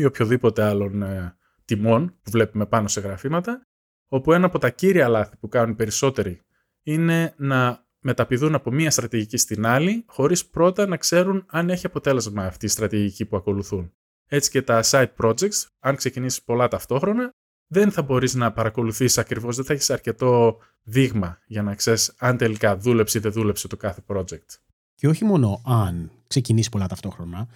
ή 0.01 0.05
οποιοδήποτε 0.05 0.63
άλλων 0.63 1.01
ε, 1.01 1.37
τιμών 1.65 2.07
που 2.21 2.31
βλέπουμε 2.31 2.65
πάνω 2.65 2.87
σε 2.87 2.99
γραφήματα, 2.99 3.61
όπου 4.07 4.33
ένα 4.33 4.45
από 4.45 4.59
τα 4.59 4.69
κύρια 4.69 5.07
λάθη 5.07 5.37
που 5.37 5.47
κάνουν 5.47 5.75
περισσότεροι 5.75 6.41
είναι 6.83 7.33
να 7.37 7.85
μεταπηδούν 7.99 8.55
από 8.55 8.71
μία 8.71 8.91
στρατηγική 8.91 9.37
στην 9.37 9.65
άλλη, 9.65 10.03
χωρίς 10.07 10.45
πρώτα 10.45 10.87
να 10.87 10.97
ξέρουν 10.97 11.45
αν 11.47 11.69
έχει 11.69 11.85
αποτέλεσμα 11.85 12.43
αυτή 12.43 12.65
η 12.65 12.69
στρατηγική 12.69 13.25
που 13.25 13.37
ακολουθούν. 13.37 13.93
Έτσι 14.27 14.49
και 14.49 14.61
τα 14.61 14.83
side 14.83 15.13
projects, 15.17 15.65
αν 15.79 15.95
ξεκινήσεις 15.95 16.43
πολλά 16.43 16.67
ταυτόχρονα, 16.67 17.29
δεν 17.67 17.91
θα 17.91 18.01
μπορείς 18.01 18.33
να 18.33 18.51
παρακολουθείς 18.51 19.17
ακριβώς, 19.17 19.55
δεν 19.55 19.65
θα 19.65 19.73
έχεις 19.73 19.89
αρκετό 19.89 20.57
δείγμα 20.83 21.39
για 21.45 21.61
να 21.61 21.75
ξέρεις 21.75 22.13
αν 22.17 22.37
τελικά 22.37 22.77
δούλεψε 22.77 23.17
ή 23.17 23.21
δεν 23.21 23.31
δούλεψε 23.31 23.67
το 23.67 23.77
κάθε 23.77 24.01
project. 24.07 24.57
Και 24.95 25.07
όχι 25.07 25.25
μόνο 25.25 25.61
αν 25.65 26.11
ξεκινήσεις 26.27 26.71
πολλά 26.71 26.87
ταυτόχρονα, 26.87 27.47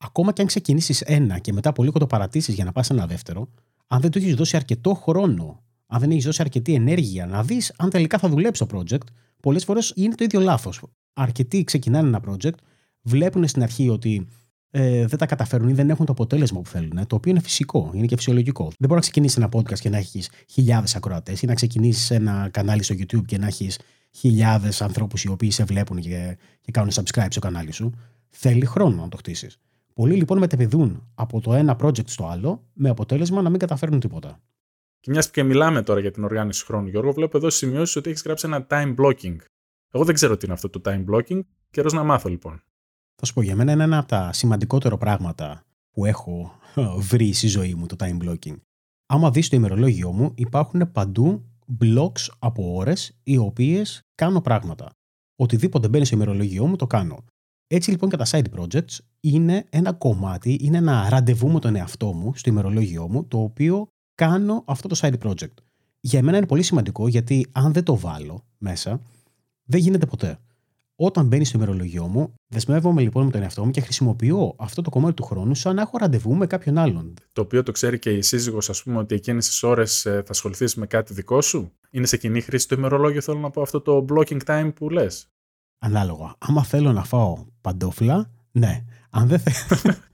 ακόμα 0.00 0.32
και 0.32 0.40
αν 0.40 0.46
ξεκινήσεις 0.46 1.00
ένα 1.00 1.38
και 1.38 1.52
μετά 1.52 1.68
από 1.68 1.82
λίγο 1.82 1.98
το 1.98 2.06
παρατήσεις 2.06 2.54
για 2.54 2.64
να 2.64 2.72
πας 2.72 2.90
ένα 2.90 3.06
δεύτερο, 3.06 3.48
αν 3.86 4.00
δεν 4.00 4.10
του 4.10 4.18
έχεις 4.18 4.34
δώσει 4.34 4.56
αρκετό 4.56 4.94
χρόνο, 4.94 5.62
αν 5.86 6.00
δεν 6.00 6.10
έχεις 6.10 6.24
δώσει 6.24 6.42
αρκετή 6.42 6.74
ενέργεια 6.74 7.26
να 7.26 7.42
δεις 7.42 7.72
αν 7.76 7.90
τελικά 7.90 8.18
θα 8.18 8.28
δουλέψει 8.28 8.66
το 8.66 8.78
project, 8.78 9.06
πολλές 9.42 9.64
φορές 9.64 9.92
είναι 9.96 10.14
το 10.14 10.24
ίδιο 10.24 10.40
λάθος. 10.40 10.82
Αρκετοί 11.12 11.64
ξεκινάνε 11.64 12.08
ένα 12.08 12.20
project, 12.26 12.54
βλέπουν 13.02 13.48
στην 13.48 13.62
αρχή 13.62 13.88
ότι 13.88 14.28
ε, 14.70 15.06
δεν 15.06 15.18
τα 15.18 15.26
καταφέρουν 15.26 15.68
ή 15.68 15.72
δεν 15.72 15.90
έχουν 15.90 16.06
το 16.06 16.12
αποτέλεσμα 16.12 16.60
που 16.60 16.68
θέλουν, 16.68 17.06
το 17.06 17.16
οποίο 17.16 17.30
είναι 17.30 17.40
φυσικό, 17.40 17.90
είναι 17.94 18.06
και 18.06 18.16
φυσιολογικό. 18.16 18.62
Δεν 18.62 18.74
μπορεί 18.78 18.94
να 18.94 19.00
ξεκινήσεις 19.00 19.36
ένα 19.36 19.48
podcast 19.52 19.78
και 19.78 19.88
να 19.88 19.96
έχεις 19.96 20.30
χιλιάδες 20.50 20.96
ακροατές 20.96 21.42
ή 21.42 21.46
να 21.46 21.54
ξεκινήσεις 21.54 22.10
ένα 22.10 22.48
κανάλι 22.52 22.82
στο 22.82 22.94
YouTube 22.98 23.24
και 23.26 23.38
να 23.38 23.46
έχεις 23.46 23.78
χιλιάδες 24.10 24.82
ανθρώπους 24.82 25.24
οι 25.24 25.28
οποίοι 25.28 25.50
σε 25.50 25.64
βλέπουν 25.64 26.00
και, 26.00 26.36
και 26.60 26.70
κάνουν 26.70 26.90
subscribe 26.94 27.26
στο 27.30 27.40
κανάλι 27.40 27.72
σου. 27.72 27.92
Θέλει 28.28 28.64
χρόνο 28.64 29.02
να 29.02 29.08
το 29.08 29.16
χτίσεις. 29.16 29.58
Πολλοί 30.00 30.14
λοιπόν 30.14 30.38
μετεπηδούν 30.38 31.08
από 31.14 31.40
το 31.40 31.54
ένα 31.54 31.76
project 31.80 32.08
στο 32.08 32.26
άλλο 32.26 32.64
με 32.72 32.88
αποτέλεσμα 32.88 33.42
να 33.42 33.50
μην 33.50 33.58
καταφέρνουν 33.58 34.00
τίποτα. 34.00 34.40
Και 35.00 35.10
μιας 35.10 35.30
και 35.30 35.42
μιλάμε 35.42 35.82
τώρα 35.82 36.00
για 36.00 36.10
την 36.10 36.24
οργάνωση 36.24 36.64
χρόνου, 36.64 36.88
Γιώργο, 36.88 37.12
βλέπω 37.12 37.36
εδώ 37.36 37.50
σημειώσεις 37.50 37.96
ότι 37.96 38.10
έχεις 38.10 38.22
γράψει 38.22 38.46
ένα 38.46 38.66
time 38.70 38.94
blocking. 38.94 39.36
Εγώ 39.90 40.04
δεν 40.04 40.14
ξέρω 40.14 40.36
τι 40.36 40.44
είναι 40.44 40.54
αυτό 40.54 40.70
το 40.70 40.80
time 40.84 41.04
blocking. 41.10 41.40
Καιρός 41.70 41.92
να 41.92 42.02
μάθω 42.02 42.28
λοιπόν. 42.28 42.62
Θα 43.14 43.26
σου 43.26 43.34
πω, 43.34 43.42
για 43.42 43.56
μένα 43.56 43.72
είναι 43.72 43.82
ένα 43.82 43.98
από 43.98 44.08
τα 44.08 44.32
σημαντικότερα 44.32 44.96
πράγματα 44.96 45.64
που 45.90 46.04
έχω 46.04 46.52
βρει 47.10 47.32
στη 47.32 47.46
ζωή 47.46 47.74
μου 47.74 47.86
το 47.86 47.96
time 47.98 48.18
blocking. 48.24 48.56
Άμα 49.06 49.30
δεις 49.30 49.48
το 49.48 49.56
ημερολόγιο 49.56 50.12
μου, 50.12 50.32
υπάρχουν 50.34 50.92
παντού 50.92 51.44
blocks 51.80 52.28
από 52.38 52.74
ώρες 52.74 53.20
οι 53.22 53.36
οποίες 53.36 54.00
κάνω 54.14 54.40
πράγματα. 54.40 54.90
Οτιδήποτε 55.36 55.88
μπαίνει 55.88 56.04
στο 56.04 56.16
ημερολόγιο 56.16 56.66
μου 56.66 56.76
το 56.76 56.86
κάνω. 56.86 57.24
Έτσι 57.72 57.90
λοιπόν 57.90 58.10
και 58.10 58.16
τα 58.16 58.26
side 58.30 58.44
projects 58.56 58.98
είναι 59.20 59.66
ένα 59.70 59.92
κομμάτι, 59.92 60.58
είναι 60.60 60.76
ένα 60.76 61.08
ραντεβού 61.08 61.50
με 61.50 61.60
τον 61.60 61.76
εαυτό 61.76 62.12
μου 62.12 62.32
στο 62.34 62.50
ημερολόγιο 62.50 63.08
μου, 63.08 63.24
το 63.24 63.38
οποίο 63.38 63.88
κάνω 64.14 64.64
αυτό 64.66 64.88
το 64.88 64.98
side 65.00 65.14
project. 65.22 65.54
Για 66.00 66.22
μένα 66.22 66.36
είναι 66.36 66.46
πολύ 66.46 66.62
σημαντικό 66.62 67.08
γιατί 67.08 67.46
αν 67.52 67.72
δεν 67.72 67.84
το 67.84 67.96
βάλω 67.96 68.44
μέσα, 68.58 69.00
δεν 69.64 69.80
γίνεται 69.80 70.06
ποτέ. 70.06 70.38
Όταν 70.94 71.26
μπαίνει 71.26 71.44
στο 71.44 71.58
ημερολογιό 71.58 72.06
μου, 72.06 72.34
δεσμεύομαι 72.46 73.00
λοιπόν 73.00 73.24
με 73.24 73.30
τον 73.30 73.42
εαυτό 73.42 73.64
μου 73.64 73.70
και 73.70 73.80
χρησιμοποιώ 73.80 74.54
αυτό 74.58 74.82
το 74.82 74.90
κομμάτι 74.90 75.14
του 75.14 75.22
χρόνου 75.22 75.54
σαν 75.54 75.74
να 75.74 75.82
έχω 75.82 75.98
ραντεβού 75.98 76.34
με 76.34 76.46
κάποιον 76.46 76.78
άλλον. 76.78 77.14
Το 77.32 77.40
οποίο 77.40 77.62
το 77.62 77.72
ξέρει 77.72 77.98
και 77.98 78.10
η 78.10 78.22
σύζυγος, 78.22 78.70
ας 78.70 78.82
πούμε, 78.82 78.98
ότι 78.98 79.14
εκείνες 79.14 79.46
τις 79.46 79.62
ώρες 79.62 80.06
ε, 80.06 80.10
θα 80.10 80.30
ασχοληθείς 80.30 80.74
με 80.74 80.86
κάτι 80.86 81.14
δικό 81.14 81.40
σου; 81.40 81.72
Είναι 81.90 82.06
σε 82.06 82.16
κοινή 82.16 82.40
χρήση 82.40 82.68
το 82.68 82.74
ημερολόγιο, 82.78 83.20
θέλω 83.20 83.38
να 83.38 83.50
πω, 83.50 83.62
αυτό 83.62 83.80
το 83.80 84.04
blocking 84.08 84.40
time 84.46 84.72
που 84.74 84.90
λες; 84.90 85.30
Ανάλογα. 85.82 86.34
Άμα 86.38 86.64
θέλω 86.64 86.92
να 86.92 87.04
φάω 87.04 87.44
παντόφλα, 87.60 88.30
ναι. 88.50 88.84
Αν 89.10 89.28
δεν 89.28 89.38
θέλω. 89.38 89.94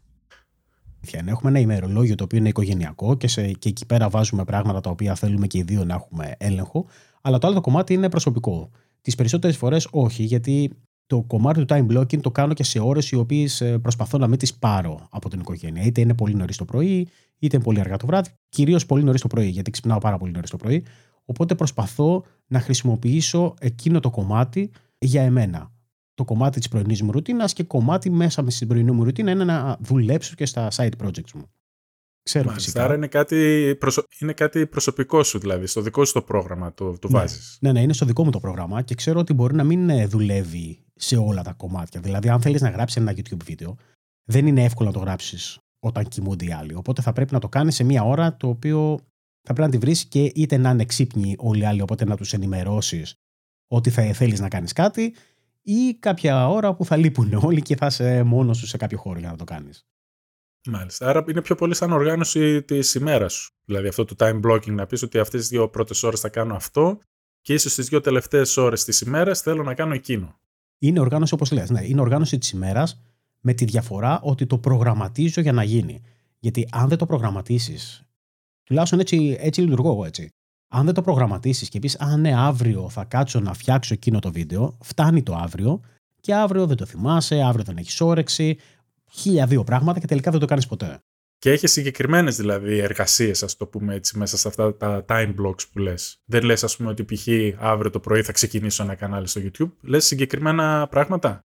Έχουμε 1.26 1.50
ένα 1.50 1.58
ημερολόγιο 1.58 2.14
το 2.14 2.24
οποίο 2.24 2.38
είναι 2.38 2.48
οικογενειακό 2.48 3.16
και, 3.16 3.28
σε, 3.28 3.50
και 3.50 3.68
εκεί 3.68 3.86
πέρα 3.86 4.08
βάζουμε 4.08 4.44
πράγματα 4.44 4.80
τα 4.80 4.90
οποία 4.90 5.14
θέλουμε 5.14 5.46
και 5.46 5.58
οι 5.58 5.62
δύο 5.62 5.84
να 5.84 5.94
έχουμε 5.94 6.34
έλεγχο. 6.38 6.86
Αλλά 7.20 7.38
το 7.38 7.46
άλλο 7.46 7.56
το 7.56 7.62
κομμάτι 7.62 7.94
είναι 7.94 8.08
προσωπικό. 8.08 8.70
Τις 9.00 9.14
περισσότερες 9.14 9.56
φορές 9.56 9.88
όχι, 9.90 10.22
γιατί 10.22 10.70
το 11.06 11.22
κομμάτι 11.22 11.64
του 11.64 11.74
time 11.74 11.86
blocking 11.86 12.20
το 12.20 12.30
κάνω 12.30 12.54
και 12.54 12.62
σε 12.62 12.80
ώρες 12.80 13.10
οι 13.10 13.16
οποίες 13.16 13.78
προσπαθώ 13.82 14.18
να 14.18 14.26
μην 14.26 14.38
τις 14.38 14.54
πάρω 14.54 15.06
από 15.10 15.28
την 15.28 15.40
οικογένεια. 15.40 15.82
Είτε 15.82 16.00
είναι 16.00 16.14
πολύ 16.14 16.34
νωρίς 16.34 16.56
το 16.56 16.64
πρωί, 16.64 17.08
είτε 17.38 17.56
είναι 17.56 17.64
πολύ 17.64 17.80
αργά 17.80 17.96
το 17.96 18.06
βράδυ. 18.06 18.30
Κυρίως 18.48 18.86
πολύ 18.86 19.04
νωρίς 19.04 19.20
το 19.20 19.26
πρωί, 19.26 19.48
γιατί 19.48 19.70
ξυπνάω 19.70 19.98
πάρα 19.98 20.18
πολύ 20.18 20.32
νωρίς 20.32 20.50
το 20.50 20.56
πρωί. 20.56 20.84
Οπότε 21.24 21.54
προσπαθώ 21.54 22.24
να 22.46 22.60
χρησιμοποιήσω 22.60 23.54
εκείνο 23.60 24.00
το 24.00 24.10
κομμάτι 24.10 24.70
για 24.98 25.22
εμένα. 25.22 25.72
Το 26.14 26.24
κομμάτι 26.24 26.58
της 26.58 26.68
πρωινής 26.68 27.02
μου 27.02 27.12
ρουτίνας 27.12 27.52
και 27.52 27.62
κομμάτι 27.62 28.10
μέσα 28.10 28.42
μες 28.42 28.54
στην 28.54 28.68
πρωινή 28.68 28.90
μου 28.90 29.04
ρουτίνα 29.04 29.30
είναι 29.30 29.44
να 29.44 29.76
δουλέψω 29.80 30.34
και 30.34 30.46
στα 30.46 30.68
side 30.70 30.92
projects 31.02 31.32
μου. 31.34 31.50
Ξέρω 32.22 32.44
Μάλιστα, 32.44 32.64
φυσικά. 32.64 32.84
Άρα 32.84 32.94
είναι 32.94 33.06
κάτι, 33.06 33.76
προσω... 33.78 34.04
είναι 34.20 34.32
κάτι 34.32 34.66
προσωπικό 34.66 35.22
σου, 35.22 35.38
δηλαδή, 35.38 35.66
στο 35.66 35.80
δικό 35.80 36.04
σου 36.04 36.12
το 36.12 36.22
πρόγραμμα 36.22 36.74
το, 36.74 36.98
το 36.98 37.08
ναι. 37.08 37.18
βάζεις. 37.18 37.58
Ναι, 37.60 37.72
ναι, 37.72 37.80
είναι 37.80 37.92
στο 37.92 38.06
δικό 38.06 38.24
μου 38.24 38.30
το 38.30 38.40
πρόγραμμα 38.40 38.82
και 38.82 38.94
ξέρω 38.94 39.20
ότι 39.20 39.32
μπορεί 39.32 39.54
να 39.54 39.64
μην 39.64 39.90
ε, 39.90 40.06
δουλεύει 40.06 40.84
σε 40.94 41.16
όλα 41.16 41.42
τα 41.42 41.52
κομμάτια. 41.52 42.00
Δηλαδή, 42.00 42.28
αν 42.28 42.40
θέλεις 42.40 42.60
να 42.60 42.70
γράψεις 42.70 42.96
ένα 42.96 43.12
YouTube 43.12 43.44
βίντεο, 43.44 43.76
δεν 44.24 44.46
είναι 44.46 44.64
εύκολο 44.64 44.88
να 44.88 44.94
το 44.94 45.00
γράψεις 45.00 45.58
όταν 45.78 46.04
κοιμούνται 46.04 46.44
οι 46.44 46.52
άλλοι. 46.52 46.74
Οπότε 46.74 47.02
θα 47.02 47.12
πρέπει 47.12 47.32
να 47.32 47.38
το 47.40 47.48
κάνεις 47.48 47.74
σε 47.74 47.84
μία 47.84 48.02
ώρα 48.02 48.36
το 48.36 48.48
οποίο 48.48 48.98
θα 49.42 49.52
πρέπει 49.52 49.60
να 49.60 49.68
τη 49.68 49.78
βρεις 49.78 50.04
και 50.04 50.24
είτε 50.34 50.56
να 50.56 50.70
είναι 50.70 50.84
ξύπνοι 50.84 51.34
όλοι 51.38 51.60
οι 51.60 51.64
άλλοι, 51.64 51.80
οπότε 51.80 52.04
να 52.04 52.16
τους 52.16 52.32
ενημερώσεις 52.32 53.14
ότι 53.66 53.90
θα 53.90 54.02
θέλεις 54.02 54.40
να 54.40 54.48
κάνεις 54.48 54.72
κάτι, 54.72 55.14
ή 55.62 55.94
κάποια 56.00 56.48
ώρα 56.48 56.74
που 56.74 56.84
θα 56.84 56.96
λείπουν 56.96 57.32
όλοι 57.46 57.62
και 57.62 57.76
θα 57.76 57.86
είσαι 57.86 58.22
μόνος 58.22 58.58
σου 58.58 58.66
σε 58.66 58.76
κάποιο 58.76 58.98
χώρο 58.98 59.18
για 59.18 59.30
να 59.30 59.36
το 59.36 59.44
κάνεις. 59.44 59.86
Μάλιστα. 60.68 61.08
Άρα 61.08 61.24
είναι 61.28 61.42
πιο 61.42 61.54
πολύ 61.54 61.74
σαν 61.74 61.92
οργάνωση 61.92 62.62
της 62.62 62.94
ημέρας 62.94 63.32
σου. 63.32 63.54
Δηλαδή 63.64 63.88
αυτό 63.88 64.04
το 64.04 64.14
time 64.18 64.40
blocking 64.40 64.70
να 64.70 64.86
πεις 64.86 65.02
ότι 65.02 65.18
αυτές 65.18 65.40
τις 65.40 65.48
δύο 65.48 65.68
πρώτες 65.68 66.02
ώρες 66.02 66.20
θα 66.20 66.28
κάνω 66.28 66.54
αυτό 66.54 66.98
και 67.40 67.52
ίσως 67.52 67.74
τις 67.74 67.88
δύο 67.88 68.00
τελευταίες 68.00 68.56
ώρες 68.56 68.84
της 68.84 69.00
ημέρας 69.00 69.40
θέλω 69.40 69.62
να 69.62 69.74
κάνω 69.74 69.94
εκείνο. 69.94 70.38
Είναι 70.78 71.00
οργάνωση 71.00 71.34
όπως 71.34 71.50
λες. 71.50 71.70
Ναι, 71.70 71.84
είναι 71.84 72.00
οργάνωση 72.00 72.38
της 72.38 72.50
ημέρας 72.50 73.02
με 73.40 73.52
τη 73.52 73.64
διαφορά 73.64 74.20
ότι 74.22 74.46
το 74.46 74.58
προγραμματίζω 74.58 75.40
για 75.40 75.52
να 75.52 75.62
γίνει. 75.62 76.02
Γιατί 76.38 76.68
αν 76.72 76.88
δεν 76.88 76.98
το 76.98 77.06
προγραμματίσεις, 77.06 78.06
τουλάχιστον 78.64 79.00
έτσι, 79.00 79.36
έτσι 79.40 79.60
λειτουργώ 79.60 79.90
εγώ 79.90 80.04
έτσι. 80.04 80.30
Αν 80.68 80.84
δεν 80.84 80.94
το 80.94 81.02
προγραμματίσεις 81.02 81.68
και 81.68 81.78
πεις, 81.78 82.00
Α, 82.00 82.16
ναι, 82.16 82.34
αύριο 82.36 82.88
θα 82.88 83.04
κάτσω 83.04 83.40
να 83.40 83.52
φτιάξω 83.52 83.94
εκείνο 83.94 84.18
το 84.18 84.32
βίντεο, 84.32 84.78
φτάνει 84.82 85.22
το 85.22 85.34
αύριο 85.34 85.80
και 86.20 86.34
αύριο 86.34 86.66
δεν 86.66 86.76
το 86.76 86.86
θυμάσαι, 86.86 87.40
αύριο 87.40 87.64
δεν 87.64 87.76
έχεις 87.76 88.00
όρεξη, 88.00 88.58
χίλια 89.10 89.46
δύο 89.46 89.64
πράγματα 89.64 90.00
και 90.00 90.06
τελικά 90.06 90.30
δεν 90.30 90.40
το 90.40 90.46
κάνεις 90.46 90.66
ποτέ. 90.66 90.98
Και 91.38 91.50
έχεις 91.50 91.72
συγκεκριμένες 91.72 92.36
δηλαδή 92.36 92.78
εργασίες, 92.78 93.42
ας 93.42 93.56
το 93.56 93.66
πούμε 93.66 93.94
έτσι, 93.94 94.18
μέσα 94.18 94.36
σε 94.36 94.48
αυτά 94.48 94.76
τα 94.76 95.04
time 95.08 95.34
blocks 95.40 95.68
που 95.72 95.78
λες. 95.78 96.20
Δεν 96.24 96.44
λες, 96.44 96.64
ας 96.64 96.76
πούμε, 96.76 96.90
ότι 96.90 97.04
π.χ. 97.04 97.28
αύριο 97.58 97.90
το 97.90 98.00
πρωί 98.00 98.22
θα 98.22 98.32
ξεκινήσω 98.32 98.82
ένα 98.82 98.94
κανάλι 98.94 99.26
στο 99.26 99.40
YouTube. 99.44 99.70
Λες 99.80 100.04
συγκεκριμένα 100.04 100.88
πράγματα. 100.90 101.40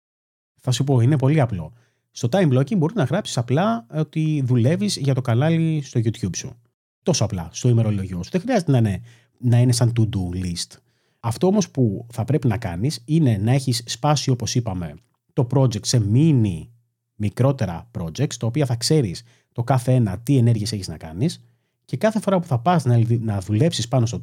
Θα 0.60 0.70
σου 0.70 0.84
πω, 0.84 1.00
είναι 1.00 1.18
πολύ 1.18 1.40
απλό. 1.40 1.72
Στο 2.10 2.28
time 2.32 2.52
blocking 2.52 2.76
μπορεί 2.76 2.94
να 2.96 3.04
γράψεις 3.04 3.38
απλά 3.38 3.86
ότι 3.90 4.42
δουλεύεις 4.46 4.96
για 4.96 5.14
το 5.14 5.20
κανάλι 5.20 5.82
στο 5.82 6.00
YouTube 6.04 6.36
σου. 6.36 6.60
Τόσο 7.02 7.24
απλά, 7.24 7.48
στο 7.52 7.68
ημερολόγιο 7.68 8.22
σου. 8.22 8.30
Δεν 8.30 8.40
χρειάζεται 8.40 8.70
να 8.70 8.78
είναι, 8.78 9.02
να 9.38 9.58
είναι 9.58 9.72
σαν 9.72 9.92
to-do 9.96 10.44
list. 10.44 10.78
Αυτό 11.20 11.46
όμως 11.46 11.70
που 11.70 12.06
θα 12.12 12.24
πρέπει 12.24 12.46
να 12.46 12.58
κάνεις 12.58 13.02
είναι 13.04 13.36
να 13.42 13.52
έχεις 13.52 13.82
σπάσει, 13.86 14.30
όπως 14.30 14.54
είπαμε, 14.54 14.94
το 15.32 15.46
project 15.54 15.86
σε 15.86 16.02
mini 16.12 16.68
μικρότερα 17.14 17.90
projects, 17.98 18.34
τα 18.34 18.46
οποία 18.46 18.66
θα 18.66 18.76
ξέρεις 18.76 19.22
το 19.52 19.62
κάθε 19.62 19.92
ένα 19.92 20.18
τι 20.18 20.36
ενέργειες 20.36 20.72
έχεις 20.72 20.88
να 20.88 20.96
κάνεις 20.96 21.44
και 21.84 21.96
κάθε 21.96 22.20
φορά 22.20 22.40
που 22.40 22.46
θα 22.46 22.58
πας 22.58 22.84
να, 22.84 23.02
να 23.20 23.40
δουλέψεις 23.40 23.88
πάνω 23.88 24.06
στο, 24.06 24.22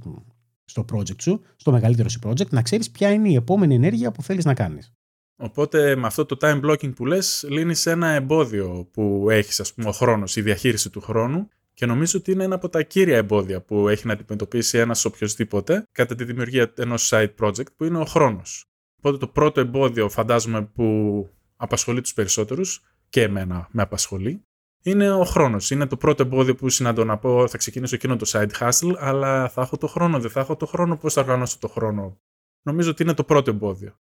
στο 0.66 0.86
project 0.94 1.22
σου, 1.22 1.42
στο 1.56 1.72
μεγαλύτερο 1.72 2.10
σου 2.10 2.20
project, 2.24 2.50
να 2.50 2.62
ξέρεις 2.62 2.92
ποια 2.92 3.12
είναι 3.12 3.30
η 3.30 3.36
επόμενη 3.36 3.76
ενέργεια 3.76 4.12
που 4.12 4.24
θέλεις 4.24 4.46
να 4.46 4.54
κάνεις. 4.54 4.92
Οπότε 5.36 5.96
με 5.96 6.08
αυτό 6.08 6.26
το 6.26 6.38
time 6.42 6.62
blocking 6.66 6.96
που 6.96 7.06
λες 7.06 7.46
λύνεις 7.50 7.86
ένα 7.86 8.08
εμπόδιο 8.08 8.90
που 8.92 9.28
έχεις 9.30 9.60
ας 9.60 9.74
πούμε 9.74 9.90
ο 9.90 9.92
χρόνος, 9.92 10.36
η 10.36 10.42
διαχείριση 10.42 10.90
του 10.90 11.02
χρόνου 11.02 11.48
και 11.78 11.86
νομίζω 11.86 12.20
ότι 12.20 12.32
είναι 12.32 12.44
ένα 12.44 12.56
από 12.56 12.70
τα 12.70 12.82
κύρια 12.82 13.18
εμπόδια 13.18 13.62
που 13.62 13.88
έχει 13.88 14.08
να 14.08 14.13
αντιμετωπίσει 14.13 14.78
ένας 14.78 15.06
οποιοδήποτε 15.06 15.84
κατά 15.92 16.16
τη 16.16 16.24
δημιουργία 16.24 16.74
ενός 16.78 17.10
side 17.13 17.34
project 17.40 17.74
που 17.76 17.84
είναι 17.84 17.98
ο 17.98 18.06
χρόνος. 18.06 18.66
Οπότε 18.98 19.18
το 19.18 19.28
πρώτο 19.28 19.60
εμπόδιο 19.60 20.10
φαντάζομαι 20.10 20.62
που 20.62 21.30
απασχολεί 21.56 22.02
τους 22.02 22.13
περισσότερους 22.13 22.84
και 23.10 23.22
εμένα 23.22 23.68
με 23.72 23.82
απασχολεί 23.82 24.42
είναι 24.84 25.12
ο 25.12 25.24
χρόνος. 25.24 25.72
Είναι 25.72 25.86
το 25.86 25.98
πρώτο 25.98 26.24
εμπόδιο 26.24 26.56
που 26.56 26.70
συναντώ 26.70 27.04
να 27.04 27.18
πω 27.18 27.48
θα 27.48 27.58
ξεκινήσω 27.58 27.96
εκείνο 27.96 28.16
το 28.16 28.26
side 28.30 28.52
hustle 28.60 28.96
αλλά 28.98 29.50
θα 29.50 29.62
έχω 29.62 29.78
το 29.78 29.88
χρόνο, 29.88 30.20
δεν 30.20 30.32
θα 30.32 30.40
έχω 30.40 30.56
το 30.56 30.66
χρόνο, 30.66 30.98
πώς 30.98 31.13
θα 31.13 31.22
οργανώσω 31.22 31.58
το 31.60 31.68
χρόνο. 31.68 32.20
Νομίζω 32.62 32.90
ότι 32.90 33.04
είναι 33.04 33.13
το 33.13 33.24
πρώτο 33.24 33.52
εμπόδιο. 33.52 34.00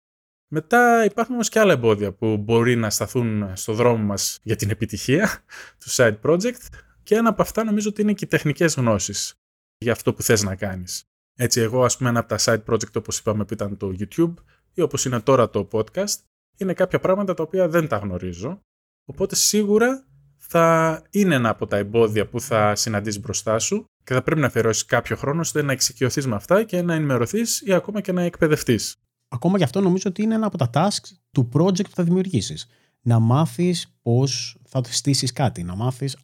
Μετά 0.48 1.06
υπάρχουν 1.06 1.34
όμως 1.34 1.50
και 1.50 1.60
άλλα 1.60 1.74
εμπόδια 1.74 2.12
που 2.12 2.38
μπορεί 2.38 2.76
να 2.76 2.90
σταθούν 2.90 3.56
στο 3.56 3.74
δρόμο 3.74 4.04
μας 4.04 4.40
για 4.44 4.56
την 4.56 4.70
επιτυχία 4.70 5.44
του 5.80 5.90
side 5.90 6.20
project 6.22 6.90
και 7.12 7.18
ένα 7.18 7.30
από 7.30 7.42
αυτά 7.42 7.64
νομίζω 7.64 7.90
ότι 7.90 8.02
είναι 8.02 8.14
και 8.14 8.26
οι 8.26 8.28
τεχνικές 8.28 8.76
γνώσεις 8.76 9.34
για 9.78 9.92
αυτό 9.92 10.14
που 10.14 10.22
θες 10.22 10.44
να 10.44 10.56
κάνεις. 10.56 11.04
Έτσι 11.36 11.62
εγώ 11.62 11.84
ας 11.84 11.98
πούμε 11.98 12.10
ένα 12.10 12.20
από 12.20 12.28
τα 12.28 12.38
side 12.40 12.64
project 12.74 12.96
όπως 12.96 13.18
είπαμε 13.20 13.46
που 13.46 13.54
ήταν 13.54 13.78
το 13.78 13.94
YouTube 14.00 14.34
ή 14.74 14.82
όπως 14.82 15.06
είναι 15.06 15.20
τώρα 15.20 15.50
το 15.50 15.68
podcast 15.72 16.18
είναι 16.58 16.74
κάποια 16.74 17.00
πράγματα 17.00 17.34
τα 17.34 17.44
οποία 17.44 17.68
δεν 17.70 17.88
τα 17.88 17.98
γνωρίζω. 17.98 18.62
Οπότε 19.06 19.36
σίγουρα 19.36 20.06
θα 20.38 21.02
είναι 21.10 21.36
ένα 21.36 21.50
από 21.50 21.68
τα 21.68 21.78
εμπόδια 21.78 22.28
που 22.28 22.42
θα 22.42 22.76
συναντήσεις 22.76 23.22
μπροστά 23.22 23.60
σου 23.60 23.86
και 24.04 24.14
θα 24.14 24.22
πρέπει 24.22 24.42
να 24.42 24.48
αφιερώσεις 24.48 24.86
κάποιο 24.86 25.16
χρόνο 25.16 25.40
ώστε 25.40 25.62
να 25.62 25.72
εξοικειωθείς 25.72 26.28
με 26.28 26.36
αυτά 26.36 26.64
και 26.64 26.82
να 26.82 26.94
ενημερωθείς 26.94 27.62
ή 27.62 27.74
ακόμα 27.74 28.02
και 28.02 28.12
να 28.12 28.22
εκπαιδευτείς. 28.22 28.96
Ακόμα 29.28 29.58
και 29.58 29.64
αυτό 29.64 29.82
νομίζω 29.82 30.04
ότι 30.10 30.22
είναι 30.22 30.36
ένα 30.36 30.46
από 30.46 30.58
τα 30.58 30.70
tasks 30.74 31.12
του 31.32 31.50
project 31.54 31.84
που 31.90 31.96
θα 31.96 32.04
δημιουργήσεις. 32.04 32.68
Να 33.02 33.20
μάθεις 33.20 33.96
πώς 34.02 34.58
θα 34.68 34.82
στήσεις 34.84 35.34
κάτι, 35.34 35.64
να 35.64 35.76
μάθεις 35.76 36.16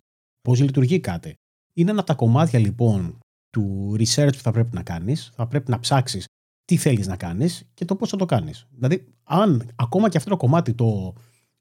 πώς 0.48 0.60
λειτουργεί 0.60 1.00
κάτι. 1.00 1.34
Είναι 1.74 1.92
ένα 1.92 2.00
από 2.00 2.08
τα 2.08 2.16
κομμάτια 2.16 2.60
λοιπόν 2.60 3.20
του 3.50 3.96
research 3.98 4.32
που 4.32 4.42
θα 4.42 4.52
πρέπει 4.52 4.76
να 4.76 4.84
κάνεις, 4.84 5.32
θα 5.36 5.48
πρέπει 5.48 5.72
να 5.72 5.80
ψάξεις 5.80 6.26
τι 6.66 6.78
θέλεις 6.78 7.08
να 7.08 7.16
κάνεις 7.16 7.70
και 7.74 7.86
το 7.86 7.96
πώς 7.96 8.10
θα 8.10 8.18
το 8.18 8.26
κάνεις. 8.26 8.68
Δηλαδή, 8.72 9.08
αν 9.24 9.70
ακόμα 9.76 10.10
και 10.10 10.18
αυτό 10.18 10.30
το 10.30 10.38
κομμάτι 10.38 10.74
το, 10.74 11.14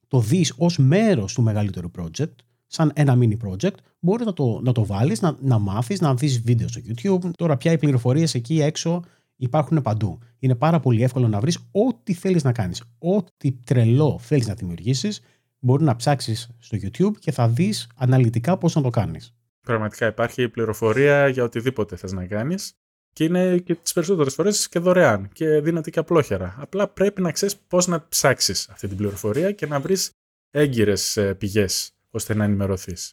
το 0.08 0.20
δεις 0.20 0.54
ως 0.56 0.78
μέρος 0.78 1.34
του 1.34 1.42
μεγαλύτερου 1.42 1.90
project, 1.98 2.34
σαν 2.66 2.92
ένα 2.94 3.18
mini 3.20 3.36
project, 3.46 3.74
μπορεί 3.98 4.24
να 4.24 4.32
το, 4.32 4.60
να 4.62 4.72
το 4.72 4.84
βάλεις, 4.84 5.20
να, 5.20 5.36
να 5.40 5.58
μάθεις, 5.58 6.00
να 6.00 6.14
δεις 6.14 6.40
βίντεο 6.40 6.68
στο 6.68 6.80
YouTube. 6.86 7.30
Τώρα 7.36 7.56
πια 7.56 7.72
οι 7.72 7.78
πληροφορίες 7.78 8.34
εκεί 8.34 8.60
έξω 8.60 9.02
υπάρχουν 9.36 9.82
παντού. 9.82 10.18
Είναι 10.38 10.54
πάρα 10.54 10.80
πολύ 10.80 11.02
εύκολο 11.02 11.28
να 11.28 11.40
βρεις 11.40 11.58
ό,τι 11.70 12.12
θέλεις 12.12 12.44
να 12.44 12.52
κάνεις. 12.52 12.82
Ό,τι 12.98 13.52
τρελό 13.52 14.18
θέλεις 14.20 14.46
να 14.46 14.54
δημιουργήσεις, 14.54 15.20
μπορεί 15.58 15.84
να 15.84 15.96
ψάξεις 15.96 16.50
στο 16.58 16.78
YouTube 16.80 17.18
και 17.18 17.32
θα 17.32 17.48
δεις 17.48 17.90
αναλυτικά 17.96 18.58
πώς 18.58 18.74
να 18.74 18.82
το 18.82 18.90
κάνεις. 18.90 19.34
Πραγματικά 19.60 20.06
υπάρχει 20.06 20.48
πληροφορία 20.48 21.28
για 21.28 21.44
οτιδήποτε 21.44 21.96
θες 21.96 22.12
να 22.12 22.26
κάνεις 22.26 22.74
και 23.12 23.24
είναι 23.24 23.58
και 23.58 23.74
τις 23.74 23.92
περισσότερες 23.92 24.34
φορές 24.34 24.68
και 24.68 24.78
δωρεάν 24.78 25.28
και 25.32 25.60
δίνεται 25.60 25.90
και 25.90 25.98
απλόχερα. 25.98 26.56
Απλά 26.58 26.88
πρέπει 26.88 27.22
να 27.22 27.32
ξέρεις 27.32 27.56
πώς 27.56 27.86
να 27.86 28.08
ψάξεις 28.08 28.68
αυτή 28.68 28.88
την 28.88 28.96
πληροφορία 28.96 29.52
και 29.52 29.66
να 29.66 29.80
βρεις 29.80 30.10
έγκυρες 30.50 31.18
πηγές 31.38 31.90
ώστε 32.10 32.34
να 32.34 32.44
ενημερωθείς. 32.44 33.12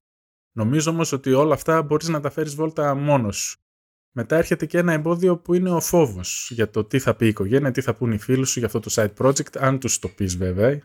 Νομίζω 0.51 0.91
όμως 0.91 1.11
ότι 1.11 1.33
όλα 1.33 1.53
αυτά 1.53 1.81
μπορείς 1.81 2.07
να 2.07 2.19
τα 2.19 2.29
φέρεις 2.29 2.55
βόλτα 2.55 2.95
μόνος 2.95 3.37
σου. 3.37 3.57
Μετά 4.15 4.35
έρχεται 4.35 4.65
και 4.65 4.77
ένα 4.77 4.93
εμπόδιο 4.93 5.37
που 5.37 5.53
είναι 5.53 5.69
ο 5.69 5.79
φόβος 5.79 6.49
για 6.53 6.69
το 6.69 6.83
τι 6.83 6.99
θα 6.99 7.15
πει 7.15 7.25
η 7.25 7.27
οικογένεια, 7.27 7.71
τι 7.71 7.81
θα 7.81 7.95
πούνε 7.95 8.15
οι 8.15 8.17
φίλοι 8.17 8.45
σου 8.45 8.59
για 8.59 8.67
αυτό 8.67 8.79
το 8.79 8.89
side 8.93 9.13
project, 9.17 9.57
αν 9.57 9.79
τους 9.79 9.99
το 9.99 10.07
πεις 10.07 10.37
βέβαια. 10.37 10.81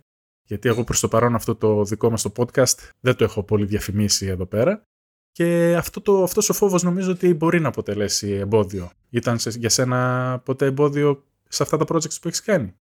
Γιατί 0.48 0.68
εγώ 0.68 0.84
προς 0.84 1.00
το 1.00 1.08
παρόν 1.08 1.34
αυτό 1.34 1.54
το 1.54 1.84
δικό 1.84 2.10
μας 2.10 2.22
το 2.22 2.32
podcast 2.36 2.90
δεν 3.00 3.16
το 3.16 3.24
έχω 3.24 3.42
πολύ 3.42 3.64
διαφημίσει 3.64 4.26
εδώ 4.26 4.46
πέρα. 4.46 4.82
Και 5.32 5.74
αυτό 5.76 6.00
το, 6.00 6.22
αυτός 6.22 6.48
ο 6.48 6.52
φόβος 6.52 6.82
νομίζω 6.82 7.10
ότι 7.10 7.34
μπορεί 7.34 7.60
να 7.60 7.68
αποτελέσει 7.68 8.30
εμπόδιο. 8.30 8.90
Ήταν 9.10 9.38
σε, 9.38 9.50
για 9.50 9.68
σένα 9.68 10.40
ποτέ 10.44 10.66
εμπόδιο 10.66 11.24
σε 11.48 11.62
αυτά 11.62 11.76
τα 11.76 11.84
projects 11.88 12.20
που 12.20 12.28
έχεις 12.28 12.42
κάνει; 12.42 12.74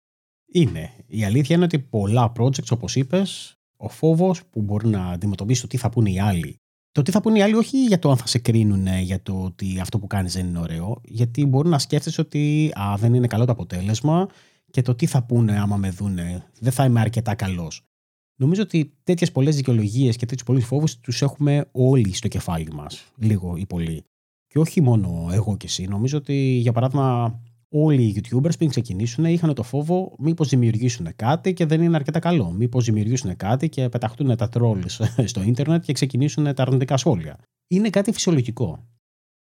Είναι. 0.52 0.92
Η 1.06 1.24
αλήθεια 1.24 1.56
είναι 1.56 1.64
ότι 1.64 1.78
πολλά 1.78 2.32
projects, 2.38 2.70
όπως 2.70 2.96
είπες, 2.96 3.58
ο 3.76 3.88
φόβος 3.88 4.44
που 4.44 4.62
μπορεί 4.62 4.88
να 4.88 5.06
αντιμετωπίσει 5.06 5.60
το 5.60 5.66
τι 5.66 5.76
θα 5.76 5.88
πούνε 5.88 6.10
οι 6.10 6.20
άλλοι. 6.20 6.60
Το 6.92 7.02
τι 7.02 7.10
θα 7.10 7.20
πούνε 7.20 7.38
οι 7.38 7.42
άλλοι 7.42 7.54
όχι 7.54 7.84
για 7.84 7.98
το 7.98 8.10
αν 8.10 8.16
θα 8.16 8.26
σε 8.26 8.38
κρίνουν 8.38 8.86
για 8.86 9.22
το 9.22 9.42
ότι 9.42 9.80
αυτό 9.80 9.98
που 9.98 10.06
κάνεις 10.06 10.32
δεν 10.32 10.46
είναι 10.46 10.58
ωραίο, 10.58 11.00
γιατί 11.04 11.46
μπορεί 11.46 11.68
να 11.68 11.78
σκέφτεσαι 11.78 12.20
ότι 12.20 12.72
α, 12.80 12.96
δεν 12.96 13.14
είναι 13.14 13.26
καλό 13.26 13.44
το 13.44 13.52
αποτέλεσμα 13.52 14.28
και 14.70 14.82
το 14.82 14.94
τι 14.94 15.06
θα 15.06 15.22
πούνε 15.22 15.58
άμα 15.58 15.76
με 15.76 15.90
δούνε 15.90 16.44
δεν 16.60 16.72
θα 16.72 16.84
είμαι 16.84 17.00
αρκετά 17.00 17.34
καλός. 17.34 17.86
Νομίζω 18.38 18.62
ότι 18.62 18.92
τέτοιες 19.04 19.32
πολλές 19.32 19.56
δικαιολογίες 19.56 20.16
και 20.16 20.26
τέτοιους 20.26 20.42
πολλούς 20.42 20.64
φόβους 20.64 21.00
τους 21.00 21.22
έχουμε 21.22 21.68
όλοι 21.72 22.14
στο 22.14 22.28
κεφάλι 22.28 22.72
μας, 22.72 23.04
λίγο 23.16 23.56
ή 23.56 23.66
πολύ. 23.66 24.04
Και 24.46 24.58
όχι 24.58 24.80
μόνο 24.80 25.28
εγώ 25.32 25.56
και 25.56 25.66
εσύ. 25.66 25.86
Νομίζω 25.86 26.18
ότι, 26.18 26.34
για 26.34 26.72
παράδειγμα, 26.72 27.40
όλοι 27.68 28.02
οι 28.02 28.16
YouTubers 28.16 28.56
πριν 28.58 28.70
ξεκινήσουν 28.70 29.24
είχαν 29.24 29.54
το 29.54 29.62
φόβο 29.62 30.16
μήπως 30.18 30.48
δημιουργήσουν 30.48 31.16
κάτι 31.16 31.52
και 31.52 31.66
δεν 31.66 31.82
είναι 31.82 31.96
αρκετά 31.96 32.18
καλό. 32.18 32.50
Μήπως 32.50 32.84
δημιουργήσουν 32.84 33.36
κάτι 33.36 33.68
και 33.68 33.88
πεταχτούν 33.88 34.36
τα 34.36 34.48
trolls 34.52 35.06
στο 35.24 35.42
ίντερνετ 35.42 35.84
και 35.84 35.92
ξεκινήσουν 35.92 36.54
τα 36.54 36.62
αρνητικά 36.62 36.96
σχόλια. 36.96 37.38
Είναι 37.66 37.90
κάτι 37.90 38.12
φυσιολογικό. 38.12 38.86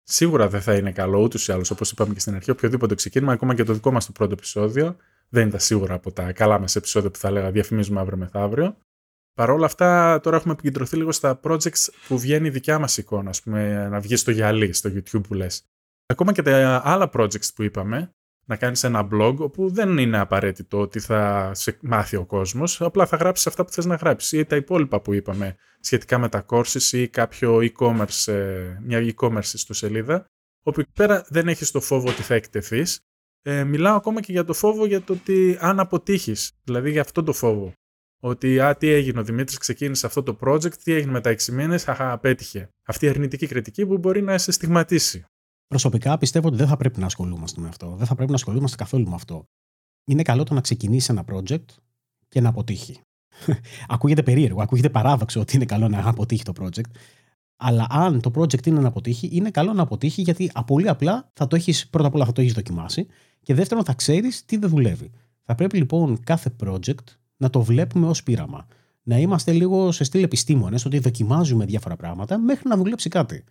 Σίγουρα 0.03 0.49
δεν 0.49 0.61
θα 0.61 0.75
είναι 0.75 0.91
καλό 0.91 1.21
ούτως 1.21 1.47
ή 1.47 1.51
άλλως, 1.51 1.71
όπως 1.71 1.91
είπαμε 1.91 2.13
και 2.13 2.19
στην 2.19 2.35
αρχή, 2.35 2.51
οποιοδήποτε 2.51 2.95
ξεκίνημα, 2.95 3.31
ακόμα 3.31 3.55
και 3.55 3.63
το 3.63 3.73
δικό 3.73 3.91
μας 3.91 4.05
το 4.05 4.11
πρώτο 4.11 4.33
επεισόδιο, 4.33 4.95
δεν 5.35 5.47
ήταν 5.47 5.59
σίγουρα 5.59 5.93
από 5.93 6.11
τα 6.11 6.31
καλά 6.31 6.59
μας 6.59 6.75
επεισόδια 6.75 7.09
που 7.09 7.17
θα 7.17 7.31
λέγα 7.31 7.51
διαφημίζουμε 7.51 7.99
αύριο 7.99 8.17
μεθαύριο. 8.17 8.77
Παρ' 9.33 9.49
όλα 9.49 9.65
αυτά, 9.65 10.19
τώρα 10.19 10.35
έχουμε 10.37 10.53
επικεντρωθεί 10.53 10.95
λίγο 10.97 11.11
στα 11.11 11.39
projects 11.43 11.89
που 12.07 12.19
βγαίνει 12.19 12.47
η 12.47 12.49
δικιά 12.49 12.79
μας 12.79 12.97
εικόνα, 12.97 13.29
ας 13.29 13.41
πούμε, 13.41 13.87
να 13.87 13.99
βγεις 13.99 14.19
στο 14.19 14.31
γυαλί, 14.31 14.73
στο 14.73 14.89
YouTube 14.93 15.23
που 15.27 15.33
λες. 15.33 15.63
Ακόμα 16.05 16.31
και 16.31 16.41
τα 16.41 16.81
άλλα 16.85 17.09
projects 17.13 17.53
που 17.55 17.63
είπαμε, 17.63 18.09
να 18.47 18.55
κάνεις 18.55 18.83
ένα 18.83 19.07
blog, 19.11 19.35
όπου 19.37 19.69
δεν 19.69 19.97
είναι 19.97 20.17
απαραίτητο 20.17 20.79
ότι 20.79 20.99
θα 20.99 21.51
σε 21.53 21.77
μάθει 21.81 22.15
ο 22.15 22.25
κόσμος, 22.25 22.81
απλά 22.81 23.05
θα 23.05 23.17
γράψεις 23.17 23.47
αυτά 23.47 23.65
που 23.65 23.71
θες 23.71 23.85
να 23.85 23.95
γράψεις 23.95 24.31
ή 24.31 24.45
τα 24.45 24.55
υπόλοιπα 24.55 25.01
που 25.01 25.13
είπαμε 25.13 25.55
σχετικά 25.79 26.17
με 26.17 26.29
τα 26.29 26.45
courses 26.49 26.91
ή 26.91 27.07
κάποιο 27.07 27.59
e-commerce, 27.61 28.33
ε, 28.33 28.77
μια 28.81 29.13
e-commerce 29.13 29.41
στο 29.41 29.73
σελίδα, 29.73 30.25
όπου 30.63 30.79
εκεί 30.79 30.91
πέρα 30.93 31.25
δεν 31.29 31.47
έχεις 31.47 31.71
το 31.71 31.81
φόβο 31.81 32.09
ότι 32.09 32.21
θα 32.21 32.33
εκτεθείς. 32.35 32.99
Ε, 33.47 33.63
μιλάω 33.63 33.95
ακόμα 33.95 34.21
και 34.21 34.31
για 34.31 34.43
το 34.43 34.53
φόβο 34.53 34.85
για 34.85 35.01
το 35.01 35.13
ότι 35.13 35.57
αν 35.59 35.79
αποτύχεις, 35.79 36.51
δηλαδή 36.63 36.91
για 36.91 37.01
αυτό 37.01 37.23
το 37.23 37.33
φόβο 37.33 37.73
ότι 38.21 38.59
α, 38.59 38.75
τι 38.75 38.87
έγινε, 38.87 39.19
ο 39.19 39.23
Δημήτρης 39.23 39.57
ξεκίνησε 39.57 40.05
αυτό 40.05 40.23
το 40.23 40.37
project, 40.41 40.73
τι 40.73 40.93
έγινε 40.93 41.11
μετά 41.11 41.31
6 41.31 41.43
μήνες, 41.45 41.87
αχα, 41.87 42.11
απέτυχε. 42.11 42.69
Αυτή 42.87 43.05
η 43.05 43.09
αρνητική 43.09 43.47
κριτική 43.47 43.85
που 43.85 43.97
μπορεί 43.97 44.21
να 44.21 44.37
σε 44.37 44.51
στιγματίσει. 44.51 45.25
Προσωπικά 45.67 46.17
πιστεύω 46.17 46.47
ότι 46.47 46.57
δεν 46.57 46.67
θα 46.67 46.77
πρέπει 46.77 46.99
να 46.99 47.05
ασχολούμαστε 47.05 47.61
με 47.61 47.67
αυτό. 47.67 47.95
Δεν 47.95 48.07
θα 48.07 48.15
πρέπει 48.15 48.29
να 48.29 48.35
ασχολούμαστε 48.35 48.75
καθόλου 48.75 49.09
με 49.09 49.15
αυτό. 49.15 49.45
Είναι 50.05 50.21
καλό 50.21 50.43
το 50.43 50.53
να 50.53 50.61
ξεκινήσει 50.61 51.11
ένα 51.11 51.23
project 51.31 51.65
και 52.27 52.41
να 52.41 52.49
αποτύχει. 52.49 53.01
ακούγεται 53.87 54.23
περίεργο, 54.23 54.61
ακούγεται 54.61 54.89
παράδοξο 54.89 55.39
ότι 55.39 55.55
είναι 55.55 55.65
καλό 55.65 55.87
να 55.87 56.09
αποτύχει 56.09 56.43
το 56.43 56.53
project. 56.59 56.91
Αλλά 57.57 57.87
αν 57.89 58.21
το 58.21 58.31
project 58.35 58.65
είναι 58.65 58.79
να 58.79 58.87
αποτύχει, 58.87 59.29
είναι 59.31 59.51
καλό 59.51 59.73
να 59.73 59.81
αποτύχει 59.81 60.21
γιατί 60.21 60.51
πολύ 60.65 60.89
απλά 60.89 61.29
θα 61.33 61.47
το 61.47 61.55
έχεις, 61.55 61.87
πρώτα 61.87 62.07
απ' 62.07 62.15
όλα 62.15 62.25
θα 62.25 62.31
το 62.31 62.41
έχεις 62.41 62.53
δοκιμάσει 62.53 63.07
και 63.41 63.53
δεύτερον 63.53 63.83
θα 63.83 63.93
ξέρεις 63.93 64.45
τι 64.45 64.57
δεν 64.57 64.69
δουλεύει. 64.69 65.11
Θα 65.43 65.55
πρέπει 65.55 65.77
λοιπόν 65.77 66.19
κάθε 66.23 66.55
project 66.63 67.03
να 67.37 67.49
το 67.49 67.61
βλέπουμε 67.61 68.07
ως 68.07 68.23
πείραμα. 68.23 68.67
Να 69.03 69.17
είμαστε 69.17 69.51
λίγο 69.51 69.91
σε 69.91 70.03
στήλη 70.03 70.23
επιστήμονες, 70.23 70.85
ότι 70.85 70.99
δοκιμάζουμε 70.99 71.65
διάφορα 71.65 71.95
πράγματα 71.95 72.37
μέχρι 72.37 72.69
να 72.69 72.77
δουλέψει 72.77 73.09
κάτι. 73.09 73.43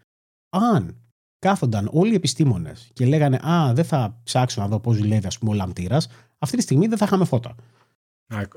Αν 0.48 0.96
κάθονταν 1.38 1.88
όλοι 1.92 2.12
οι 2.12 2.14
επιστήμονες 2.14 2.90
και 2.92 3.06
λέγανε 3.06 3.36
Α, 3.48 3.72
δεν 3.74 3.84
θα 3.84 4.20
ψάξω 4.22 4.60
να 4.60 4.68
δω 4.68 4.80
πώς 4.80 4.98
δουλεύει 4.98 5.26
ας 5.26 5.38
πούμε, 5.38 5.50
ο 5.50 5.54
λαμπτήρας, 5.54 6.08
αυτή 6.38 6.56
τη 6.56 6.62
στιγμή 6.62 6.86
δεν 6.86 6.98
θα 6.98 7.04
είχαμε 7.04 7.24
φώτα. 7.24 7.54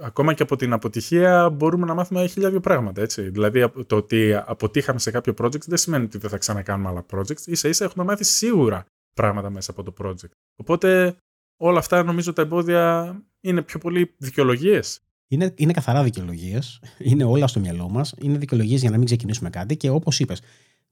Ακόμα 0.01 0.33
και 0.33 0.43
από 0.43 0.55
την 0.55 0.73
αποτυχία 0.73 1.49
μπορούμε 1.49 1.85
να 1.85 1.93
μάθουμε 1.93 2.27
χίλια 2.27 2.49
δύο 2.49 2.59
πράγματα. 2.59 3.01
Έτσι. 3.01 3.29
Δηλαδή, 3.29 3.69
το 3.87 3.95
ότι 3.95 4.33
αποτύχαμε 4.33 4.99
σε 4.99 5.11
κάποιο 5.11 5.33
project 5.37 5.65
δεν 5.65 5.77
σημαίνει 5.77 6.03
ότι 6.03 6.17
δεν 6.17 6.29
θα 6.29 6.37
ξανακάνουμε 6.37 6.89
άλλα 6.89 7.05
projects. 7.11 7.41
σα 7.51 7.69
ίσα 7.69 7.85
έχουμε 7.85 8.03
μάθει 8.03 8.23
σίγουρα 8.23 8.85
πράγματα 9.13 9.49
μέσα 9.49 9.71
από 9.71 9.83
το 9.83 9.93
project. 10.03 10.31
Οπότε 10.55 11.15
όλα 11.57 11.79
αυτά 11.79 12.03
νομίζω 12.03 12.33
τα 12.33 12.41
εμπόδια 12.41 13.15
είναι 13.41 13.61
πιο 13.61 13.79
πολύ 13.79 14.15
δικαιολογίες 14.17 15.01
είναι, 15.27 15.53
είναι 15.57 15.73
καθαρά 15.73 16.03
δικαιολογίες. 16.03 16.81
Είναι 16.97 17.23
όλα 17.23 17.47
στο 17.47 17.59
μυαλό 17.59 17.89
μας. 17.89 18.13
Είναι 18.21 18.37
δικαιολογίες 18.37 18.81
για 18.81 18.89
να 18.89 18.97
μην 18.97 19.05
ξεκινήσουμε 19.05 19.49
κάτι. 19.49 19.77
Και 19.77 19.89
όπως 19.89 20.19
είπες, 20.19 20.41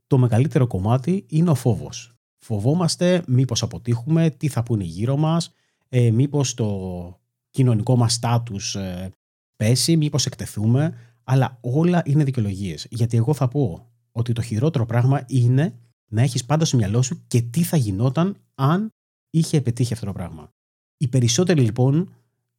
το 0.07 0.17
μεγαλύτερο 0.17 0.67
κομμάτι 0.67 1.25
είναι 1.29 1.49
ο 1.49 1.55
φόβος. 1.55 2.15
Φοβόμαστε 2.37 3.23
μήπως 3.27 3.63
αποτύχουμε, 3.63 4.29
τι 4.29 4.47
θα 4.47 4.63
πούνε 4.63 4.83
γύρω 4.83 5.17
μας, 5.17 5.51
ε, 5.89 6.11
μήπως 6.11 6.53
το 6.53 7.19
κοινωνικό 7.55 7.95
μας 7.95 8.13
στάτους 8.13 8.75
ε, 8.75 9.11
πέσει, 9.55 9.97
μήπως 9.97 10.25
εκτεθούμε. 10.25 10.97
Αλλά 11.23 11.57
όλα 11.61 12.01
είναι 12.05 12.23
δικαιολογίες. 12.23 12.87
Γιατί 12.89 13.17
εγώ 13.17 13.33
θα 13.33 13.47
πω 13.47 13.87
ότι 14.11 14.33
το 14.33 14.41
χειρότερο 14.41 14.85
πράγμα 14.85 15.23
είναι 15.27 15.73
να 16.11 16.21
έχεις 16.21 16.45
πάντα 16.45 16.65
στο 16.65 16.77
μυαλό 16.77 17.01
σου 17.01 17.23
και 17.27 17.41
τι 17.41 17.63
θα 17.63 17.77
γινόταν 17.77 18.37
αν 18.55 18.89
είχε 19.29 19.61
πετύχει 19.61 19.93
αυτό 19.93 20.05
το 20.05 20.11
πράγμα. 20.13 20.49
Οι 20.97 21.07
περισσότεροι 21.07 21.61
λοιπόν 21.61 22.13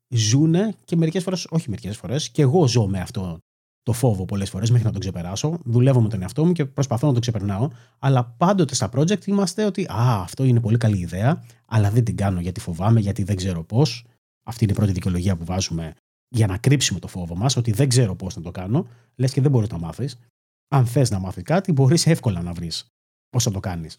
ζούνε 0.09 0.75
και 0.85 0.97
μερικές 0.97 1.23
φορές, 1.23 1.47
όχι 1.51 1.71
μερικές 1.71 1.97
φορές, 1.97 2.31
και 2.31 2.43
εγώ 2.43 2.69
ζω 2.69 2.87
με 2.87 3.01
αυτό 3.01 3.39
το 3.83 3.93
φόβο 3.93 4.25
πολλές 4.25 4.51
φορές 4.51 4.71
μέχρι 4.71 4.87
να 4.87 4.93
τον 4.93 5.01
ξεπεράσω. 5.01 5.59
Δουλεύω 5.65 6.01
με 6.01 6.09
τον 6.09 6.23
εαυτό 6.23 6.45
μου 6.45 6.53
και 6.53 6.65
προσπαθώ 6.65 7.07
να 7.07 7.13
το 7.13 7.21
ξεπερνάω. 7.21 7.69
Αλλά 7.99 8.25
πάντοτε 8.25 8.75
στα 8.75 8.91
project 8.95 9.27
είμαστε 9.27 9.65
ότι 9.65 9.85
Α, 9.85 10.21
αυτό 10.21 10.45
είναι 10.45 10.61
πολύ 10.61 10.77
καλή 10.77 10.99
ιδέα, 10.99 11.45
αλλά 11.67 11.91
δεν 11.91 12.05
την 12.05 12.17
κάνω 12.17 12.41
γιατί 12.41 12.61
φοβάμαι, 12.61 13.01
γιατί 13.01 13.23
δεν 13.23 13.37
ξέρω 13.37 13.65
πώς. 13.65 14.05
Αυτή 14.47 14.65
είναι 14.65 14.73
η 14.73 14.77
πρώτη 14.77 14.93
δικαιολογία 14.93 15.37
που 15.37 15.45
βάζουμε 15.45 15.95
για 16.29 16.47
να 16.47 16.59
κρύψουμε 16.59 16.99
το 16.99 17.09
φόβο 17.09 17.37
μας, 17.37 17.57
ότι 17.57 17.73
δεν 17.73 17.89
ξέρω 17.89 18.15
πώς 18.15 18.37
να 18.37 18.43
το 18.43 18.51
κάνω. 18.51 18.87
Λες 19.17 19.33
και 19.33 19.41
δεν 19.41 19.51
μπορείς 19.51 19.69
να 19.69 19.79
μάθεις. 19.79 20.19
Αν 20.69 20.87
θες 20.87 21.11
να 21.11 21.19
μάθεις 21.19 21.43
κάτι, 21.43 21.73
μπορείς 21.73 22.07
εύκολα 22.07 22.43
να 22.43 22.53
βρεις 22.53 22.87
πώς 23.31 23.45
θα 23.45 23.51
το 23.51 23.61
κάνεις. 23.61 23.99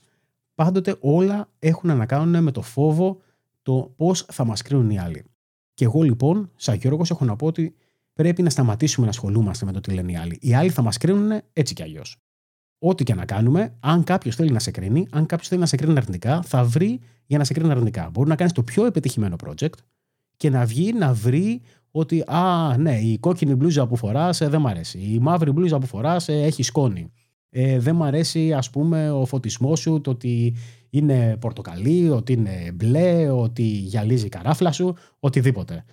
Πάντοτε 0.56 0.98
όλα 1.00 1.50
έχουν 1.60 1.98
να 1.98 2.06
κάνουν 2.06 2.44
με 2.44 2.52
το 2.52 2.62
φόβο 2.62 3.22
το 3.62 3.94
πώς 3.96 4.26
θα 4.32 4.46
μας 4.46 4.62
κρίνουν 4.62 4.90
οι 4.90 5.00
άλλοι. 5.00 5.24
Και 5.74 5.86
εγώ 5.86 6.02
λοιπόν, 6.02 6.52
σαν 6.56 6.76
Γιώργος, 6.76 7.10
έχω 7.10 7.26
να 7.26 7.36
πω 7.36 7.46
ότι 7.46 7.76
πρέπει 8.14 8.42
να 8.42 8.50
σταματήσουμε 8.50 9.06
να 9.06 9.12
ασχολούμαστε 9.12 9.66
με 9.66 9.72
το 9.72 9.80
τι 9.80 9.92
λένε 9.92 10.12
οι 10.12 10.16
άλλοι. 10.16 10.38
Οι 10.42 10.54
άλλοι 10.54 10.70
θα 10.70 10.82
μας 10.82 10.98
κρίνουν 10.98 11.42
έτσι 11.54 11.74
κι 11.74 11.84
αλλιώς. 11.84 12.18
Ό,τι 12.80 13.04
και 13.04 13.14
να 13.14 13.26
κάνουμε, 13.26 13.76
αν 13.80 14.04
κάποιος 14.04 14.36
θέλει 14.36 14.52
να 14.52 14.60
σε 14.60 14.72
κρίνει, 14.72 15.08
αν 15.12 15.26
κάποιος 15.26 15.48
θέλει 15.48 15.60
να 15.62 15.68
σε 15.68 15.76
κρίνει 15.76 15.98
αρνητικά, 15.98 16.42
θα 16.42 16.64
βρει 16.64 17.00
για 17.26 17.38
να 17.38 17.44
σε 17.44 17.54
κρίνει 17.54 17.72
αρνητικά. 17.72 18.10
Μπορεί 18.10 18.30
να 18.30 18.36
κάνεις 18.36 18.54
το 18.54 18.64
πιο 18.64 18.86
επιτυχημένο 18.86 19.36
project 19.46 19.74
και 20.38 20.50
να 20.50 20.65
βγει 20.65 20.93
να 20.93 21.13
βρει 21.13 21.62
ότι, 21.91 22.23
α, 22.28 22.78
ναι, 22.78 23.00
η 23.00 23.17
κόκκινη 23.17 23.56
μπλούζα 23.56 23.88
που 23.88 23.95
φοράς 23.95 24.41
ε, 24.41 24.47
δεν 24.47 24.62
μ' 24.62 24.67
αρέσει. 24.67 25.00
Η 25.00 25.19
μαύρη 25.19 25.52
μπλούζα 25.52 25.80
που 25.80 25.86
φοράς 25.86 26.30
ε, 26.30 26.34
έχει 26.34 26.63
σκόνη. 26.63 27.12
Ε, 27.50 27.80
δεν 27.80 27.95
μ' 27.95 28.04
αρέσει, 28.04 28.54
ας 28.54 28.69
πούμε, 28.69 29.12
ο 29.12 29.26
φωτισμός 29.26 29.80
σου, 29.80 30.02
το 30.02 30.10
ότι 30.10 30.56
είναι 30.89 31.38
πορτοκαλί, 31.38 32.10
ότι 32.10 32.34
είναι 32.34 32.71
μπλε, 32.73 33.30
ότι 33.30 33.63
γυαλίζει 33.63 34.26
η 34.26 34.30
καράφλα 34.30 34.71
σου, 34.71 34.95
οτιδήποτε. 35.19 35.84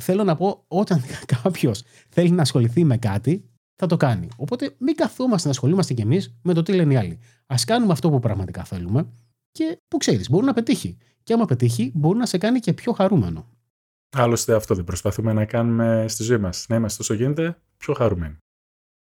Θέλω 0.00 0.24
να 0.24 0.36
πω, 0.36 0.64
όταν 0.68 1.02
κάποιος 1.42 1.82
θέλει 2.08 2.30
να 2.30 2.42
ασχοληθεί 2.42 2.84
με 2.84 2.96
κάτι, 2.96 3.44
θα 3.74 3.86
το 3.86 3.96
κάνει. 3.96 4.28
Οπότε 4.36 4.74
μην 4.78 4.94
καθόμαστε 4.94 5.46
να 5.48 5.52
ασχολούμαστε 5.52 5.94
κι 5.94 6.02
εμείς 6.02 6.34
με 6.42 6.52
το 6.52 6.62
τι 6.62 6.72
λένε 6.72 6.92
οι 6.92 6.96
άλλοι. 6.96 7.18
Α 7.46 7.54
κάνουμε 7.66 7.92
αυτό 7.92 8.10
που 8.10 8.18
πραγματικά 8.18 8.64
θέλουμε, 8.64 9.06
και 9.52 9.78
που 9.88 9.96
ξέρεις, 9.96 10.30
μπορεί 10.30 10.46
να 10.46 10.52
πετύχει. 10.52 10.96
Και 11.22 11.32
άμα 11.32 11.44
πετύχει, 11.44 11.92
μπορεί 11.94 12.18
να 12.18 12.26
σε 12.26 12.38
κάνει 12.38 12.60
και 12.60 12.72
πιο 12.72 12.92
χαρούμενο. 12.92 13.46
Άλλωστε, 14.16 14.54
αυτό 14.54 14.74
δεν 14.74 14.84
προσπαθούμε 14.84 15.32
να 15.32 15.44
κάνουμε 15.44 16.04
στη 16.08 16.22
ζωή 16.22 16.38
μας. 16.38 16.66
Να 16.68 16.76
είμαστε 16.76 17.02
όσο 17.02 17.14
γίνεται 17.14 17.62
πιο 17.76 17.94
χαρούμενοι. 17.94 18.36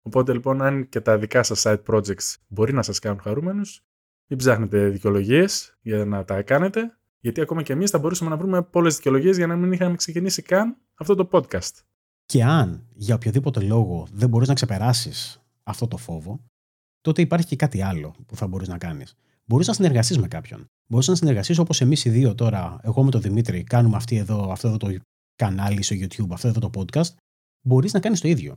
Οπότε 0.02 0.34
λοιπόν, 0.34 0.62
αν 0.62 0.90
και 0.90 1.02
τα 1.02 1.18
δικά 1.18 1.44
σας 1.44 1.64
side 1.66 1.84
projects 1.88 2.36
μπορεί 2.48 2.74
να 2.74 2.82
σας 2.82 3.00
κάνουν 3.00 3.20
χαρούμενους, 3.20 3.84
μην 4.28 4.40
ψάχνετε 4.40 4.90
δικαιολογίες 4.90 5.78
για 5.82 6.06
να 6.06 6.26
τα 6.26 6.42
κάνετε, 6.42 6.98
γιατί 7.20 7.42
ακόμα 7.42 7.64
και 7.64 7.74
εμείς 7.74 7.90
θα 7.90 8.00
μπορούσαμε 8.00 8.30
να 8.30 8.38
βρούμε 8.38 8.64
πολλές 8.64 8.96
δικαιολογίες 8.96 9.38
για 9.38 9.48
να 9.48 9.56
μην 9.56 9.72
είχαμε 9.72 9.96
ξεκινήσει 9.96 10.42
καν 10.42 10.78
αυτό 10.96 11.16
το 11.16 11.30
podcast. 11.32 11.82
Και 12.26 12.44
αν 12.44 12.88
για 12.94 13.16
οποιοδήποτε 13.16 13.60
λόγο 13.60 14.08
δεν 14.12 14.30
μπορείς 14.30 14.48
να 14.48 14.54
ξεπεράσεις 14.54 15.44
αυτό 15.64 15.88
το 15.88 15.98
φόβο, 15.98 16.44
τότε 17.02 17.22
υπάρχει 17.22 17.48
και 17.48 17.56
κάτι 17.56 17.82
άλλο 17.82 18.16
που 18.26 18.36
θα 18.36 18.48
μπορείς 18.48 18.68
να 18.68 18.78
κάνεις. 18.78 19.16
Μπορείς 19.46 19.68
να 19.68 19.74
συνεργαστείς 19.74 20.18
με 20.18 20.28
κάποιον. 20.28 20.68
Μπορεί 20.88 21.06
να 21.08 21.16
συνεργαστείς 21.16 21.58
όπως 21.58 21.82
εμείς 21.82 22.06
οι 22.06 22.10
δύο 22.10 22.36
τώρα, 22.36 22.80
εγώ 22.84 23.04
με 23.04 23.12
τον 23.12 23.22
Δημήτρη, 23.22 23.64
κάνουμε 23.64 23.96
αυτή 23.96 24.16
εδώ, 24.16 24.52
αυτό 24.52 24.68
εδώ 24.68 24.78
το 24.78 24.98
κανάλι 25.36 25.84
στο 25.84 25.96
YouTube, 26.00 26.30
αυτό 26.32 26.48
εδώ 26.48 26.60
το 26.60 26.70
podcast. 26.76 27.14
Μπορείς 27.62 27.94
να 27.94 28.00
κάνεις 28.00 28.22
το 28.22 28.28
ίδιο. 28.28 28.56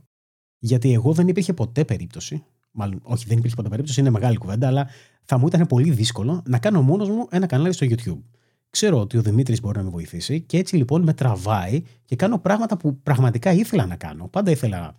Γιατί 0.59 0.93
εγώ 0.93 1.13
δεν 1.13 1.27
υπήρχε 1.27 1.53
ποτέ 1.53 1.85
περίπτωση, 1.85 2.43
μάλλον 2.71 2.99
όχι 3.03 3.25
δεν 3.27 3.37
υπήρχε 3.37 3.55
ποτέ 3.55 3.69
περίπτωση, 3.69 3.99
είναι 3.99 4.09
μεγάλη 4.09 4.37
κουβέντα, 4.37 4.67
αλλά 4.67 4.89
θα 5.25 5.37
μου 5.37 5.47
ήταν 5.47 5.67
πολύ 5.67 5.91
δύσκολο 5.91 6.43
να 6.45 6.59
κάνω 6.59 6.81
μόνος 6.81 7.09
μου 7.09 7.27
ένα 7.29 7.45
κανάλι 7.45 7.73
στο 7.73 7.85
YouTube. 7.89 8.21
Ξέρω 8.69 8.99
ότι 8.99 9.17
ο 9.17 9.21
Δημήτρης 9.21 9.61
μπορεί 9.61 9.77
να 9.77 9.83
με 9.83 9.89
βοηθήσει 9.89 10.41
και 10.41 10.57
έτσι 10.57 10.75
λοιπόν 10.75 11.03
με 11.03 11.13
τραβάει 11.13 11.83
και 12.05 12.15
κάνω 12.15 12.39
πράγματα 12.39 12.77
που 12.77 12.99
πραγματικά 12.99 13.51
ήθελα 13.51 13.85
να 13.85 13.95
κάνω. 13.95 14.27
Πάντα 14.27 14.51
ήθελα 14.51 14.95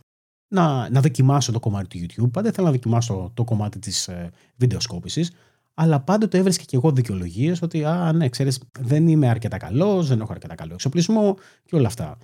να, 0.49 0.91
να 0.91 1.01
δοκιμάσω 1.01 1.53
το 1.53 1.61
κομμάτι 1.61 1.89
του 1.89 2.07
YouTube, 2.07 2.31
πάντα 2.33 2.49
ήθελα 2.49 2.67
να 2.67 2.73
δοκιμάσω 2.73 3.31
το 3.35 3.45
κομμάτι 3.45 3.79
της 3.79 4.09
ε, 4.09 4.31
βιντεοσκόπησης, 4.57 5.33
αλλά 5.81 6.01
πάντοτε 6.01 6.39
έβρισκα 6.39 6.65
και 6.65 6.77
εγώ 6.77 6.93
δικαιολογίες 6.93 7.63
ότι, 7.63 7.85
α, 7.85 8.13
ναι, 8.13 8.29
ξέρεις, 8.29 8.63
δεν 8.81 9.09
είμαι 9.09 9.29
αρκετά 9.29 9.57
καλός, 9.57 10.09
δεν 10.09 10.21
έχω 10.21 10.33
αρκετά 10.33 10.55
καλό 10.55 10.73
εξοπλισμό 10.75 11.37
και 11.65 11.77
όλα 11.77 11.87
αυτά. 11.87 12.19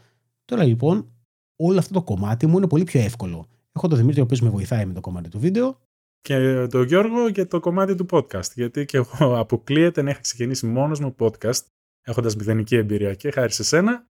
Τώρα 0.45 0.65
λοιπόν, 0.65 1.13
όλο 1.57 1.79
αυτό 1.79 1.93
το 1.93 2.03
κομμάτι 2.03 2.47
μου 2.47 2.57
είναι 2.57 2.67
πολύ 2.67 2.85
πιο 2.85 3.01
εύκολο. 3.01 3.47
Έχω 3.73 3.89
τον 3.89 3.99
Δημήτρη, 3.99 4.21
ο 4.21 4.23
οποίος 4.23 4.41
με 4.41 4.49
βοηθάει 4.49 4.87
με 4.87 4.93
το 4.93 5.01
κομμάτι 5.01 5.29
του 5.29 5.39
βίντεο. 5.39 5.79
Και 6.21 6.67
τον 6.67 6.83
Γιώργο 6.83 7.29
για 7.29 7.47
το 7.47 7.61
κομμάτι 7.61 7.95
του 7.95 8.07
podcast. 8.11 8.51
Γιατί 8.55 8.85
και 8.85 8.97
εγώ 8.97 9.37
αποκλείεται 9.43 10.03
να 10.03 10.11
είχα 10.11 10.21
ξεκινήσει 10.21 10.67
μόνος 10.67 11.01
μου 11.01 11.17
podcast, 11.19 11.63
έχοντας 12.03 12.37
μηδενική 12.37 12.77
εμπειρία 12.77 13.15
και 13.15 13.31
χάρη 13.31 13.53
σε 13.53 13.65
σένα, 13.65 14.07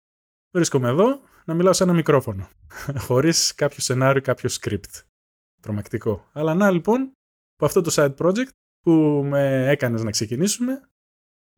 βρίσκομαι 0.51 0.89
εδώ 0.89 1.21
να 1.45 1.55
μιλάω 1.55 1.73
σε 1.73 1.83
ένα 1.83 1.93
μικρόφωνο. 1.93 2.49
Χωρίς 3.07 3.55
κάποιο 3.55 3.81
σενάριο, 3.81 4.23
κάποιο 4.23 4.51
script. 4.61 5.03
Τρομακτικό. 5.61 6.29
Αλλά 6.33 6.55
να 6.55 6.71
λοιπόν, 6.71 7.13
από 7.55 7.65
αυτό 7.65 7.81
το 7.81 7.91
side 7.95 8.15
project 8.17 8.49
που 8.85 8.91
με 9.25 9.69
έκανες 9.69 10.03
να 10.03 10.11
ξεκινήσουμε, 10.11 10.81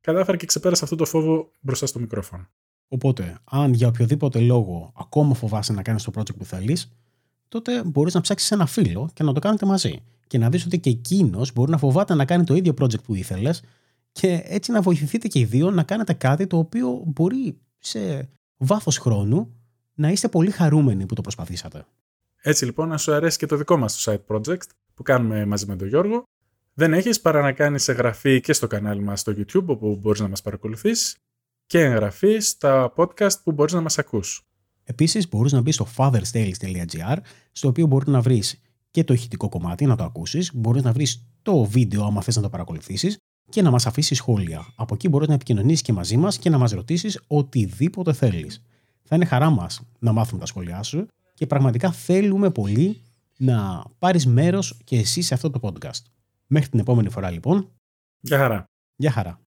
κατάφερα 0.01 0.37
και 0.37 0.47
ξεπέρασα 0.47 0.85
αυτό 0.85 0.97
το 0.97 1.05
φόβο 1.05 1.51
μπροστά 1.61 1.87
στο 1.87 1.99
μικρόφωνο. 1.99 2.49
Οπότε, 2.89 3.39
αν 3.45 3.73
για 3.73 3.89
οποιοδήποτε 3.89 4.41
λόγο 4.41 4.93
ακόμα 4.97 5.35
φοβάσαι 5.35 5.73
να 5.73 5.83
κάνεις 5.83 6.03
το 6.03 6.13
project 6.15 6.37
που 6.37 6.45
θέλεις, 6.45 6.93
τότε 7.49 7.83
μπορείς 7.85 8.15
να 8.15 8.21
ψάξεις 8.21 8.51
ένα 8.51 8.67
φίλο 8.67 9.11
και 9.13 9.23
να 9.23 9.33
το 9.33 9.41
κάνετε 9.41 9.67
μαζί. 9.67 10.03
Και 10.27 10.39
να 10.39 10.51
δεις 10.51 10.65
ότι 10.67 10.79
και 10.79 10.91
εκείνος 10.91 11.53
μπορεί 11.53 11.71
να 11.71 11.79
φοβάται 11.79 12.15
να 12.15 12.25
κάνει 12.25 12.45
το 12.45 12.55
ίδιο 12.55 12.75
project 12.81 13.03
που 13.03 13.15
ήθελες 13.15 13.63
και 14.13 14.43
έτσι 14.45 14.73
να 14.73 14.81
βοηθηθείτε 14.81 15.29
και 15.29 15.39
οι 15.39 15.45
δύο 15.45 15.71
να 15.71 15.83
κάνετε 15.83 16.13
κάτι 16.13 16.47
το 16.47 16.59
οποίο 16.59 17.03
μπορεί 17.07 17.59
σε 17.79 18.29
βάθος 18.57 18.99
χρόνου 18.99 19.55
να 19.95 20.11
είστε 20.11 20.29
πολύ 20.29 20.51
χαρούμενοι 20.51 21.07
που 21.07 21.15
το 21.15 21.21
προσπαθήσατε. 21.21 21.87
Έτσι 22.43 22.65
λοιπόν, 22.65 22.89
να 22.89 22.99
σου 22.99 23.13
αρέσει 23.13 23.39
και 23.39 23.47
το 23.47 23.57
δικό 23.57 23.77
μας 23.77 24.03
το 24.03 24.13
site 24.13 24.35
project 24.35 24.67
που 24.95 25.03
κάνουμε 25.03 25.45
μαζί 25.45 25.67
με 25.67 25.77
τον 25.77 25.89
Γιώργο, 25.89 26.23
δεν 26.79 26.93
έχεις 26.93 27.21
παρά 27.21 27.41
να 27.41 27.53
κάνεις 27.53 27.89
εγγραφή 27.89 28.41
και 28.41 28.53
στο 28.53 28.67
κανάλι 28.67 29.03
μας 29.03 29.21
στο 29.21 29.33
YouTube 29.37 29.67
όπου 29.67 29.97
μπορείς 30.01 30.21
να 30.21 30.29
μας 30.29 30.43
παρακολουθήσει 30.43 31.17
και 31.67 31.81
εγγραφή 31.81 32.39
στα 32.39 32.93
podcast 32.97 33.43
που 33.43 33.53
μπορείς 33.53 33.73
να 33.73 33.81
μας 33.81 33.99
ακούς. 33.99 34.43
Επίσης, 34.85 35.29
μπορείς 35.29 35.53
να 35.53 35.61
μπεις 35.61 35.75
στο 35.75 35.87
fatherstales.gr, 35.97 37.17
στο 37.53 37.69
οποίο 37.69 37.87
μπορεί 37.87 38.11
να 38.11 38.21
βρεις 38.21 38.63
και 38.91 39.05
το 39.05 39.13
ηχητικό 39.13 39.49
κομμάτι, 39.49 39.87
να 39.87 39.97
το 39.97 40.05
ακούσεις, 40.05 40.51
μπορείς 40.55 40.83
να 40.83 40.93
βρεις 40.93 41.27
το 41.43 41.65
βίντεο, 41.65 42.05
άμα 42.05 42.23
θες 42.23 42.37
να 42.37 42.43
το 42.43 42.49
παρακολουθήσεις, 42.49 43.17
και 43.49 43.63
να 43.63 43.71
μας 43.71 43.87
αφήσεις 43.87 44.17
σχόλια. 44.17 44.67
Από 44.77 44.95
εκεί 44.95 45.09
μπορείς 45.09 45.29
να 45.29 45.35
επικοινωνήσεις 45.35 45.83
και 45.83 45.93
μαζί 45.93 46.17
μας 46.17 46.39
και 46.39 46.51
να 46.51 46.59
μας 46.59 46.71
ρωτήσεις 46.71 47.21
οτιδήποτε 47.27 48.13
θέλεις. 48.13 48.63
Θα 49.03 49.17
είναι 49.17 49.25
χαρά 49.25 49.51
μας 49.51 49.81
να 49.99 50.13
μάθουμε 50.13 50.41
τα 50.41 50.47
σχόλιά 50.47 50.83
σου 50.83 51.07
και 51.35 51.47
πραγματικά 51.47 51.93
θέλουμε 51.93 52.51
πολύ 52.51 53.01
να 53.37 53.85
πάρεις 53.99 54.27
μέρος 54.27 54.79
και 54.85 54.99
εσύ 54.99 55.23
σε 55.23 55.35
αυτό 55.35 55.51
το 55.51 55.61
podcast. 55.63 56.16
Μέχρι 56.47 56.69
την 56.69 56.79
επόμενη 56.79 57.11
φορά 57.11 57.31
λοιπόν. 57.31 57.73
Γεια 58.21 58.39
χαρά. 58.39 58.65
Γεια 58.97 59.11
χαρά. 59.11 59.46